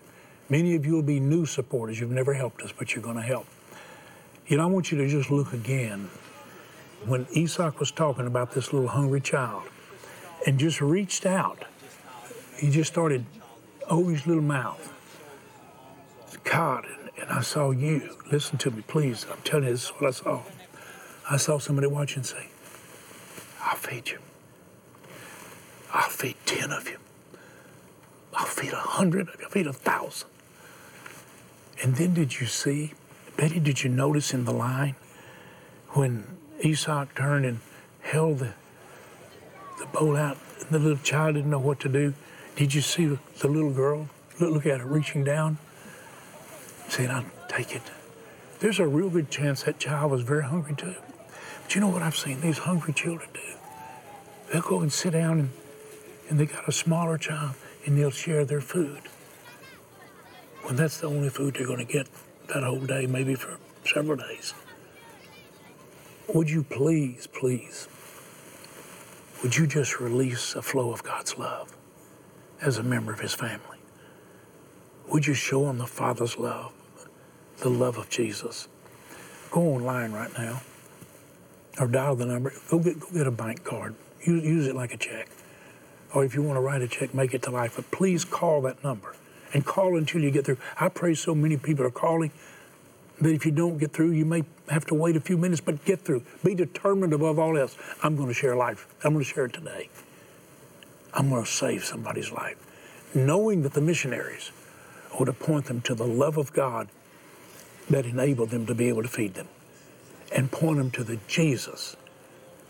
Many 0.48 0.74
of 0.74 0.86
you 0.86 0.94
will 0.94 1.02
be 1.02 1.20
new 1.20 1.44
supporters. 1.44 2.00
You've 2.00 2.10
never 2.10 2.32
helped 2.32 2.62
us, 2.62 2.72
but 2.72 2.94
you're 2.94 3.04
going 3.04 3.16
to 3.16 3.22
help. 3.22 3.46
You 4.46 4.56
know, 4.56 4.62
I 4.62 4.66
want 4.66 4.90
you 4.90 4.96
to 4.96 5.06
just 5.06 5.30
look 5.30 5.52
again. 5.52 6.08
When 7.06 7.26
Isak 7.34 7.80
was 7.80 7.90
talking 7.90 8.26
about 8.26 8.52
this 8.52 8.72
little 8.72 8.88
hungry 8.88 9.20
child 9.20 9.62
and 10.46 10.58
just 10.58 10.80
reached 10.80 11.24
out, 11.24 11.64
he 12.56 12.70
just 12.70 12.92
started 12.92 13.24
over 13.88 14.10
his 14.10 14.26
little 14.26 14.42
mouth. 14.42 14.92
God, 16.44 16.86
and, 17.18 17.30
I 17.30 17.40
saw 17.42 17.70
you. 17.70 18.16
Listen 18.30 18.58
to 18.58 18.70
me, 18.70 18.82
please. 18.86 19.26
I'm 19.30 19.40
telling 19.42 19.64
you, 19.64 19.70
this 19.70 19.84
is 19.84 19.90
what 19.90 20.08
I 20.08 20.10
saw. 20.10 20.42
I 21.30 21.36
saw 21.36 21.58
somebody 21.58 21.86
watching 21.86 22.22
say, 22.22 22.48
I'll 23.62 23.76
feed 23.76 24.10
you. 24.10 24.18
I'll 25.92 26.08
feed 26.08 26.36
10 26.46 26.70
of 26.70 26.88
you. 26.88 26.98
I'll 28.34 28.46
feed 28.46 28.72
a 28.72 28.76
hundred 28.76 29.28
of 29.28 29.36
you. 29.38 29.44
I'll 29.44 29.50
feed 29.50 29.66
a 29.66 29.72
thousand. 29.72 30.28
And 31.82 31.96
then 31.96 32.14
did 32.14 32.40
you 32.40 32.46
see, 32.46 32.92
Betty, 33.36 33.58
did 33.60 33.82
you 33.82 33.90
notice 33.90 34.34
in 34.34 34.44
the 34.44 34.52
line 34.52 34.96
when 35.90 36.24
Isak 36.60 37.14
turned 37.14 37.44
and 37.44 37.60
held 38.02 38.38
the, 38.38 38.52
the 39.78 39.86
bowl 39.86 40.16
out 40.16 40.36
the 40.70 40.78
little 40.78 40.98
child 40.98 41.34
didn't 41.34 41.50
know 41.50 41.58
what 41.58 41.80
to 41.80 41.88
do? 41.88 42.14
Did 42.56 42.74
you 42.74 42.80
see 42.80 43.06
the, 43.06 43.18
the 43.40 43.48
little 43.48 43.72
girl? 43.72 44.08
Look, 44.38 44.52
look 44.52 44.66
at 44.66 44.80
her 44.80 44.86
reaching 44.86 45.24
down, 45.24 45.58
saying, 46.88 47.10
I'll 47.10 47.24
take 47.48 47.74
it. 47.74 47.82
There's 48.60 48.78
a 48.78 48.86
real 48.86 49.10
good 49.10 49.30
chance 49.30 49.64
that 49.64 49.78
child 49.78 50.12
was 50.12 50.22
very 50.22 50.44
hungry 50.44 50.74
too. 50.76 50.94
But 51.62 51.74
you 51.74 51.80
know 51.80 51.88
what 51.88 52.02
I've 52.02 52.16
seen 52.16 52.40
these 52.40 52.58
hungry 52.58 52.92
children 52.92 53.28
do? 53.34 53.40
They'll 54.52 54.62
go 54.62 54.80
and 54.80 54.92
sit 54.92 55.12
down 55.12 55.40
and, 55.40 55.50
and 56.28 56.38
they 56.38 56.46
got 56.46 56.68
a 56.68 56.72
smaller 56.72 57.18
child 57.18 57.54
and 57.84 57.98
they'll 57.98 58.10
share 58.10 58.44
their 58.44 58.60
food. 58.60 59.02
When 60.62 60.76
that's 60.76 60.98
the 60.98 61.08
only 61.08 61.30
food 61.30 61.54
they're 61.54 61.66
going 61.66 61.84
to 61.84 61.92
get 61.92 62.06
that 62.48 62.62
whole 62.62 62.80
day, 62.80 63.06
maybe 63.06 63.34
for 63.34 63.58
several 63.84 64.16
days. 64.16 64.54
Would 66.34 66.48
you 66.48 66.62
please, 66.62 67.26
please, 67.26 67.88
would 69.42 69.56
you 69.56 69.66
just 69.66 69.98
release 69.98 70.54
a 70.54 70.62
flow 70.62 70.92
of 70.92 71.02
God's 71.02 71.36
love 71.36 71.74
as 72.60 72.78
a 72.78 72.84
member 72.84 73.12
of 73.12 73.18
His 73.18 73.34
family? 73.34 73.78
Would 75.08 75.26
you 75.26 75.34
show 75.34 75.64
them 75.64 75.78
the 75.78 75.88
Father's 75.88 76.38
love, 76.38 76.72
the 77.58 77.68
love 77.68 77.98
of 77.98 78.08
Jesus? 78.10 78.68
Go 79.50 79.62
online 79.62 80.12
right 80.12 80.30
now 80.38 80.60
or 81.80 81.88
dial 81.88 82.14
the 82.14 82.26
number. 82.26 82.52
Go 82.68 82.78
get, 82.78 83.00
go 83.00 83.08
get 83.12 83.26
a 83.26 83.32
bank 83.32 83.64
card. 83.64 83.96
Use, 84.22 84.44
use 84.44 84.66
it 84.68 84.76
like 84.76 84.94
a 84.94 84.98
check. 84.98 85.28
Or 86.14 86.24
if 86.24 86.36
you 86.36 86.42
want 86.42 86.56
to 86.56 86.60
write 86.60 86.82
a 86.82 86.88
check, 86.88 87.12
make 87.12 87.34
it 87.34 87.42
to 87.42 87.50
life. 87.50 87.74
But 87.74 87.90
please 87.90 88.24
call 88.24 88.60
that 88.62 88.84
number 88.84 89.16
and 89.52 89.66
call 89.66 89.96
until 89.96 90.20
you 90.20 90.30
get 90.30 90.44
through. 90.44 90.58
I 90.78 90.90
pray 90.90 91.14
so 91.14 91.34
many 91.34 91.56
people 91.56 91.84
are 91.84 91.90
calling 91.90 92.30
that 93.20 93.30
if 93.30 93.44
you 93.44 93.52
don't 93.52 93.78
get 93.78 93.92
through, 93.92 94.12
you 94.12 94.24
may 94.24 94.44
have 94.68 94.86
to 94.86 94.94
wait 94.94 95.16
a 95.16 95.20
few 95.20 95.36
minutes, 95.36 95.60
but 95.60 95.84
get 95.84 96.00
through. 96.00 96.22
Be 96.44 96.54
determined 96.54 97.12
above 97.12 97.38
all 97.38 97.56
else. 97.58 97.76
I'm 98.02 98.16
going 98.16 98.28
to 98.28 98.34
share 98.34 98.56
life. 98.56 98.86
I'm 99.04 99.12
going 99.12 99.24
to 99.24 99.30
share 99.30 99.46
it 99.46 99.52
today. 99.52 99.88
I'm 101.12 101.28
going 101.28 101.44
to 101.44 101.50
save 101.50 101.84
somebody's 101.84 102.32
life. 102.32 102.56
Knowing 103.14 103.62
that 103.62 103.74
the 103.74 103.80
missionaries 103.80 104.52
would 105.18 105.26
to 105.26 105.32
point 105.32 105.66
them 105.66 105.80
to 105.82 105.94
the 105.94 106.06
love 106.06 106.36
of 106.36 106.52
God 106.52 106.88
that 107.90 108.06
enabled 108.06 108.50
them 108.50 108.66
to 108.66 108.74
be 108.74 108.88
able 108.88 109.02
to 109.02 109.08
feed 109.08 109.34
them 109.34 109.48
and 110.32 110.50
point 110.50 110.78
them 110.78 110.90
to 110.92 111.04
the 111.04 111.18
Jesus 111.26 111.96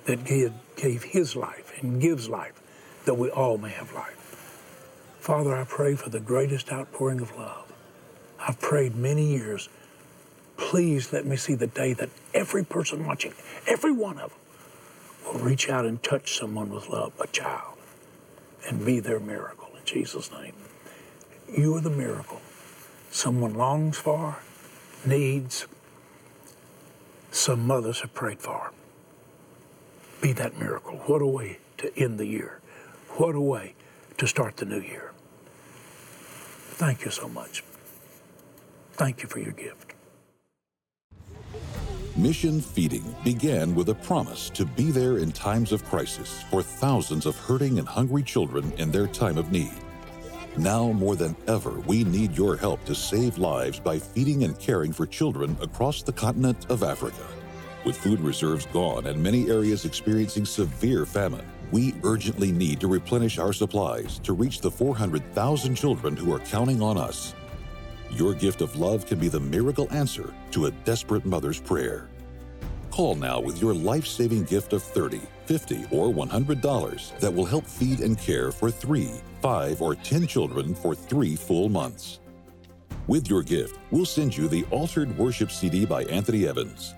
that 0.07 0.25
gave, 0.25 0.53
gave 0.77 1.03
his 1.03 1.37
life 1.37 1.81
and 1.81 2.01
gives 2.01 2.29
life 2.29 2.61
that 3.05 3.15
we 3.15 3.31
all 3.31 3.59
may 3.59 3.69
have 3.69 3.93
life. 3.93 4.17
Father, 5.21 5.55
I 5.55 5.65
pray 5.65 5.95
for 5.95 6.09
the 6.09 6.21
greatest 6.21 6.73
outpouring 6.73 7.21
of 7.21 7.37
love. 7.37 7.71
I've 8.41 8.59
prayed 8.61 8.97
many 8.97 9.27
years. 9.27 9.69
Please 10.61 11.13
let 11.13 11.27
me 11.27 11.37
see 11.37 11.55
the 11.55 11.67
day 11.67 11.93
that 11.95 12.11
every 12.33 12.65
person 12.65 13.05
watching, 13.05 13.35
every 13.67 13.91
one 13.91 14.19
of 14.19 14.31
them, 14.31 14.39
will 15.25 15.41
reach 15.41 15.69
out 15.69 15.85
and 15.85 16.01
touch 16.03 16.39
someone 16.39 16.71
with 16.71 16.89
love, 16.89 17.13
a 17.19 17.27
child, 17.27 17.77
and 18.69 18.85
be 18.85 19.01
their 19.01 19.19
miracle 19.19 19.71
in 19.77 19.85
Jesus' 19.85 20.31
name. 20.31 20.53
You 21.53 21.75
are 21.75 21.81
the 21.81 21.91
miracle 21.91 22.41
someone 23.11 23.55
longs 23.55 23.99
for, 23.99 24.39
needs, 25.05 25.67
some 27.31 27.67
mothers 27.67 28.01
have 28.01 28.15
prayed 28.15 28.41
for. 28.41 28.73
Be 30.21 30.33
that 30.35 30.59
miracle. 30.59 30.99
What 31.07 31.23
a 31.23 31.27
way 31.27 31.59
to 31.79 31.97
end 31.99 32.19
the 32.19 32.27
year. 32.27 32.61
What 33.17 33.35
a 33.35 33.41
way 33.41 33.75
to 34.19 34.27
start 34.27 34.59
the 34.59 34.67
new 34.67 34.81
year. 34.81 35.13
Thank 36.73 37.05
you 37.05 37.11
so 37.11 37.29
much. 37.29 37.65
Thank 38.93 39.23
you 39.23 39.29
for 39.29 39.39
your 39.39 39.53
gift. 39.53 39.90
Mission 42.21 42.61
Feeding 42.61 43.17
began 43.25 43.75
with 43.75 43.89
a 43.89 43.95
promise 43.95 44.51
to 44.51 44.67
be 44.67 44.91
there 44.91 45.17
in 45.17 45.33
times 45.33 45.73
of 45.73 45.83
crisis 45.87 46.43
for 46.51 46.63
thousands 46.63 47.25
of 47.25 47.35
hurting 47.35 47.79
and 47.79 47.89
hungry 47.89 48.23
children 48.23 48.71
in 48.77 48.91
their 48.91 49.07
time 49.07 49.39
of 49.39 49.51
need. 49.51 49.73
Now 50.59 50.93
more 50.93 51.17
than 51.17 51.35
ever, 51.49 51.81
we 51.87 52.05
need 52.05 52.37
your 52.37 52.59
help 52.59 52.85
to 52.85 52.95
save 52.95 53.39
lives 53.39 53.81
by 53.81 53.99
feeding 53.99 54.45
and 54.45 54.59
caring 54.59 54.93
for 54.93 55.07
children 55.07 55.57
across 55.63 56.03
the 56.03 56.13
continent 56.13 56.67
of 56.69 56.83
Africa. 56.83 57.27
With 57.87 57.97
food 57.97 58.21
reserves 58.21 58.67
gone 58.67 59.07
and 59.07 59.23
many 59.23 59.49
areas 59.49 59.87
experiencing 59.87 60.45
severe 60.45 61.07
famine, 61.07 61.47
we 61.73 61.95
urgently 62.05 62.53
need 62.53 62.81
to 62.81 62.87
replenish 62.87 63.39
our 63.39 63.55
supplies 63.55 64.19
to 64.25 64.35
reach 64.35 64.61
the 64.61 64.71
400,000 64.71 65.75
children 65.75 66.19
who 66.19 66.35
are 66.35 66.41
counting 66.41 66.83
on 66.83 66.99
us. 66.99 67.35
Your 68.11 68.35
gift 68.35 68.61
of 68.61 68.77
love 68.77 69.07
can 69.07 69.19
be 69.19 69.29
the 69.29 69.41
miracle 69.41 69.87
answer 69.93 70.35
to 70.51 70.67
a 70.67 70.71
desperate 70.71 71.25
mother's 71.25 71.61
prayer. 71.61 72.09
Call 72.91 73.15
now 73.15 73.41
with 73.41 73.63
your 73.63 73.73
life 73.73 74.07
saving 74.07 74.45
gift 74.45 74.73
of 74.73 74.83
$30, 74.83 75.21
$50, 75.47 75.93
or 75.93 76.13
$100 76.13 77.19
that 77.21 77.33
will 77.33 77.45
help 77.45 77.65
feed 77.65 78.01
and 78.01 78.19
care 78.19 78.51
for 78.51 78.71
three, 78.71 79.13
five, 79.41 79.81
or 79.81 79.95
10 79.95 80.27
children 80.27 80.75
for 80.75 80.95
three 80.95 81.37
full 81.37 81.69
months. 81.69 82.19
With 83.07 83.31
your 83.31 83.43
gift, 83.43 83.79
we'll 83.91 84.05
send 84.05 84.37
you 84.37 84.49
the 84.49 84.67
Altared 84.73 85.17
Worship 85.17 85.51
CD 85.51 85.87
by 85.87 86.05
Anthony 86.05 86.47
Evans. 86.47 86.95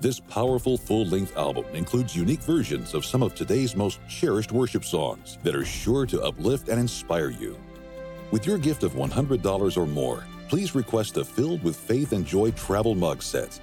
This 0.00 0.20
powerful 0.20 0.76
full 0.76 1.06
length 1.06 1.36
album 1.36 1.64
includes 1.72 2.14
unique 2.14 2.42
versions 2.42 2.92
of 2.92 3.04
some 3.04 3.22
of 3.22 3.34
today's 3.34 3.74
most 3.74 4.00
cherished 4.08 4.52
worship 4.52 4.84
songs 4.84 5.38
that 5.44 5.54
are 5.54 5.64
sure 5.64 6.06
to 6.06 6.22
uplift 6.22 6.68
and 6.68 6.78
inspire 6.78 7.30
you. 7.30 7.56
With 8.30 8.46
your 8.46 8.58
gift 8.58 8.82
of 8.82 8.94
$100 8.94 9.76
or 9.76 9.86
more, 9.86 10.24
please 10.52 10.74
request 10.74 11.14
the 11.14 11.24
Filled 11.24 11.62
with 11.64 11.74
Faith 11.74 12.12
and 12.12 12.26
Joy 12.26 12.50
travel 12.50 12.94
mug 12.94 13.22
set. 13.22 13.58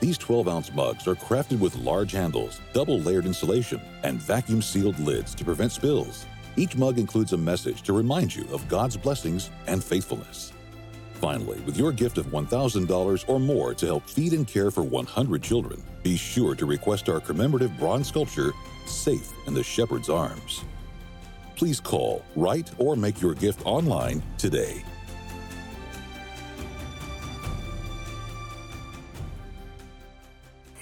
These 0.00 0.18
12 0.18 0.48
ounce 0.48 0.72
mugs 0.72 1.06
are 1.06 1.14
crafted 1.14 1.60
with 1.60 1.76
large 1.76 2.10
handles, 2.10 2.60
double 2.72 2.98
layered 2.98 3.24
insulation, 3.24 3.80
and 4.02 4.20
vacuum 4.20 4.60
sealed 4.60 4.98
lids 4.98 5.32
to 5.36 5.44
prevent 5.44 5.70
spills. 5.70 6.26
Each 6.56 6.76
mug 6.76 6.98
includes 6.98 7.34
a 7.34 7.36
message 7.36 7.82
to 7.82 7.92
remind 7.92 8.34
you 8.34 8.48
of 8.50 8.66
God's 8.66 8.96
blessings 8.96 9.52
and 9.68 9.82
faithfulness. 9.84 10.52
Finally, 11.20 11.60
with 11.60 11.76
your 11.76 11.92
gift 11.92 12.18
of 12.18 12.26
$1,000 12.26 13.24
or 13.28 13.38
more 13.38 13.72
to 13.72 13.86
help 13.86 14.04
feed 14.10 14.32
and 14.32 14.48
care 14.48 14.72
for 14.72 14.82
100 14.82 15.40
children, 15.40 15.80
be 16.02 16.16
sure 16.16 16.56
to 16.56 16.66
request 16.66 17.08
our 17.08 17.20
commemorative 17.20 17.78
bronze 17.78 18.08
sculpture, 18.08 18.52
Safe 18.86 19.30
in 19.46 19.54
the 19.54 19.62
Shepherd's 19.62 20.08
Arms. 20.10 20.64
Please 21.54 21.78
call, 21.78 22.24
write, 22.34 22.72
or 22.78 22.96
make 22.96 23.22
your 23.22 23.34
gift 23.34 23.64
online 23.64 24.20
today. 24.36 24.82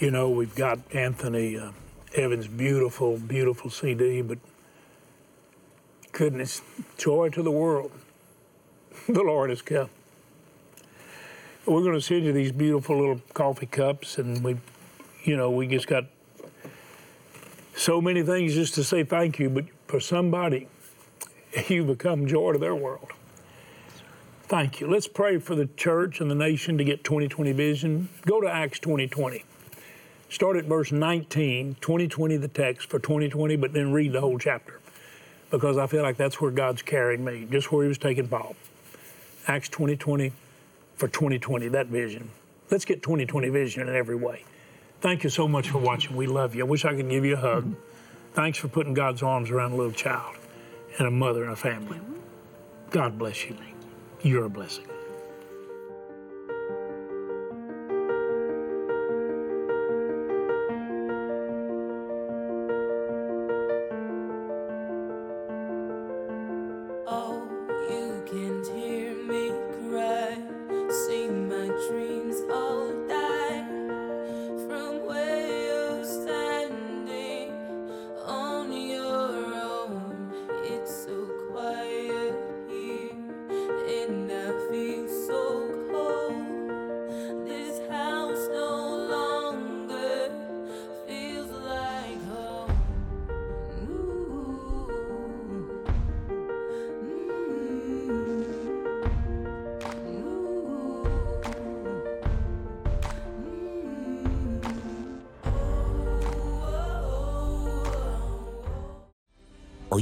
You 0.02 0.10
know, 0.10 0.30
we've 0.30 0.56
got 0.56 0.80
Anthony 0.92 1.56
uh, 1.56 1.70
Evans' 2.16 2.48
beautiful, 2.48 3.18
beautiful 3.18 3.70
CD, 3.70 4.20
but 4.20 4.38
goodness, 6.10 6.60
joy 6.98 7.28
to 7.28 7.40
the 7.40 7.52
world. 7.52 7.92
The 9.08 9.22
Lord 9.22 9.50
has 9.50 9.62
come. 9.62 9.88
We're 11.66 11.82
going 11.82 11.94
to 11.94 12.00
send 12.00 12.24
you 12.24 12.32
these 12.32 12.50
beautiful 12.50 12.98
little 12.98 13.22
coffee 13.32 13.66
cups, 13.66 14.18
and 14.18 14.42
we, 14.42 14.56
you 15.22 15.36
know, 15.36 15.52
we 15.52 15.68
just 15.68 15.86
got 15.86 16.06
so 17.76 18.00
many 18.00 18.24
things 18.24 18.54
just 18.54 18.74
to 18.74 18.82
say 18.82 19.04
thank 19.04 19.38
you, 19.38 19.50
but 19.50 19.66
for 19.86 20.00
somebody, 20.00 20.66
you 21.68 21.84
become 21.84 22.26
joy 22.26 22.54
to 22.54 22.58
their 22.58 22.74
world. 22.74 23.12
Thank 24.48 24.80
you. 24.80 24.90
Let's 24.90 25.06
pray 25.06 25.38
for 25.38 25.54
the 25.54 25.66
church 25.76 26.20
and 26.20 26.28
the 26.28 26.34
nation 26.34 26.76
to 26.78 26.82
get 26.82 27.04
2020 27.04 27.52
vision. 27.52 28.08
Go 28.26 28.40
to 28.40 28.48
Acts 28.48 28.80
2020. 28.80 29.44
Start 30.33 30.57
at 30.57 30.64
verse 30.64 30.90
19, 30.90 31.77
2020, 31.83 32.38
the 32.38 32.49
text 32.49 32.88
for 32.88 32.99
2020, 32.99 33.55
but 33.57 33.75
then 33.75 33.92
read 33.92 34.12
the 34.12 34.21
whole 34.23 34.38
chapter 34.38 34.81
because 35.51 35.77
I 35.77 35.87
feel 35.87 36.01
like 36.01 36.16
that's 36.16 36.40
where 36.40 36.51
God's 36.51 36.81
carrying 36.81 37.23
me, 37.23 37.47
just 37.51 37.71
where 37.71 37.85
He 37.85 37.88
was 37.88 37.99
taking 37.99 38.29
Paul. 38.29 38.57
Acts 39.47 39.68
2020 39.68 40.33
for 40.97 41.07
2020, 41.09 41.68
that 41.68 41.88
vision. 41.88 42.31
Let's 42.71 42.87
get 42.87 43.03
2020 43.03 43.51
vision 43.51 43.87
in 43.87 43.95
every 43.95 44.16
way. 44.16 44.45
Thank 45.03 45.23
you 45.23 45.29
so 45.29 45.47
much 45.47 45.68
for 45.68 45.77
watching. 45.77 46.16
We 46.16 46.27
love 46.27 46.55
you. 46.55 46.64
I 46.64 46.66
wish 46.66 46.87
I 46.87 46.95
could 46.95 47.11
give 47.11 47.27
you 47.27 47.35
a 47.35 47.37
hug. 47.37 47.77
Thanks 48.33 48.57
for 48.57 48.68
putting 48.68 48.95
God's 48.95 49.23
arms 49.23 49.51
around 49.51 49.73
a 49.73 49.77
little 49.77 49.92
child 49.92 50.37
and 50.97 51.07
a 51.07 51.11
mother 51.11 51.42
and 51.42 51.53
a 51.53 51.57
family. 51.57 52.01
God 52.88 53.18
bless 53.18 53.45
you. 53.45 53.55
You're 54.23 54.47
a 54.47 54.51
blessing. 54.51 54.87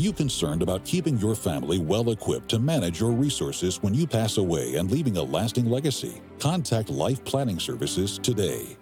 You 0.00 0.12
concerned 0.12 0.62
about 0.62 0.84
keeping 0.84 1.18
your 1.18 1.34
family 1.34 1.78
well 1.78 2.10
equipped 2.10 2.48
to 2.48 2.58
manage 2.58 3.00
your 3.00 3.12
resources 3.12 3.82
when 3.82 3.92
you 3.92 4.06
pass 4.06 4.38
away 4.38 4.76
and 4.76 4.90
leaving 4.90 5.18
a 5.18 5.22
lasting 5.22 5.68
legacy? 5.68 6.20
Contact 6.38 6.88
Life 6.88 7.22
Planning 7.24 7.60
Services 7.60 8.18
today. 8.18 8.76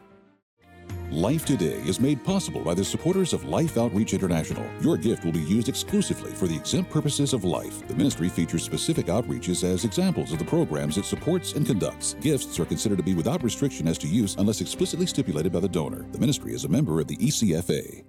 Life 1.10 1.46
Today 1.46 1.80
is 1.86 2.00
made 2.00 2.22
possible 2.22 2.62
by 2.62 2.74
the 2.74 2.84
supporters 2.84 3.32
of 3.32 3.44
Life 3.44 3.78
Outreach 3.78 4.12
International. 4.12 4.64
Your 4.82 4.98
gift 4.98 5.24
will 5.24 5.32
be 5.32 5.40
used 5.40 5.70
exclusively 5.70 6.30
for 6.32 6.46
the 6.46 6.54
exempt 6.54 6.90
purposes 6.90 7.32
of 7.32 7.44
life. 7.44 7.86
The 7.88 7.94
ministry 7.94 8.28
features 8.28 8.62
specific 8.62 9.06
outreaches 9.06 9.64
as 9.64 9.86
examples 9.86 10.32
of 10.32 10.38
the 10.38 10.44
programs 10.44 10.98
it 10.98 11.06
supports 11.06 11.54
and 11.54 11.66
conducts. 11.66 12.14
Gifts 12.20 12.60
are 12.60 12.66
considered 12.66 12.98
to 12.98 13.02
be 13.04 13.14
without 13.14 13.42
restriction 13.42 13.88
as 13.88 13.96
to 13.98 14.06
use 14.06 14.36
unless 14.36 14.60
explicitly 14.60 15.06
stipulated 15.06 15.50
by 15.50 15.60
the 15.60 15.68
donor. 15.68 16.04
The 16.12 16.18
ministry 16.18 16.52
is 16.52 16.64
a 16.64 16.68
member 16.68 17.00
of 17.00 17.08
the 17.08 17.16
ECFA. 17.16 18.04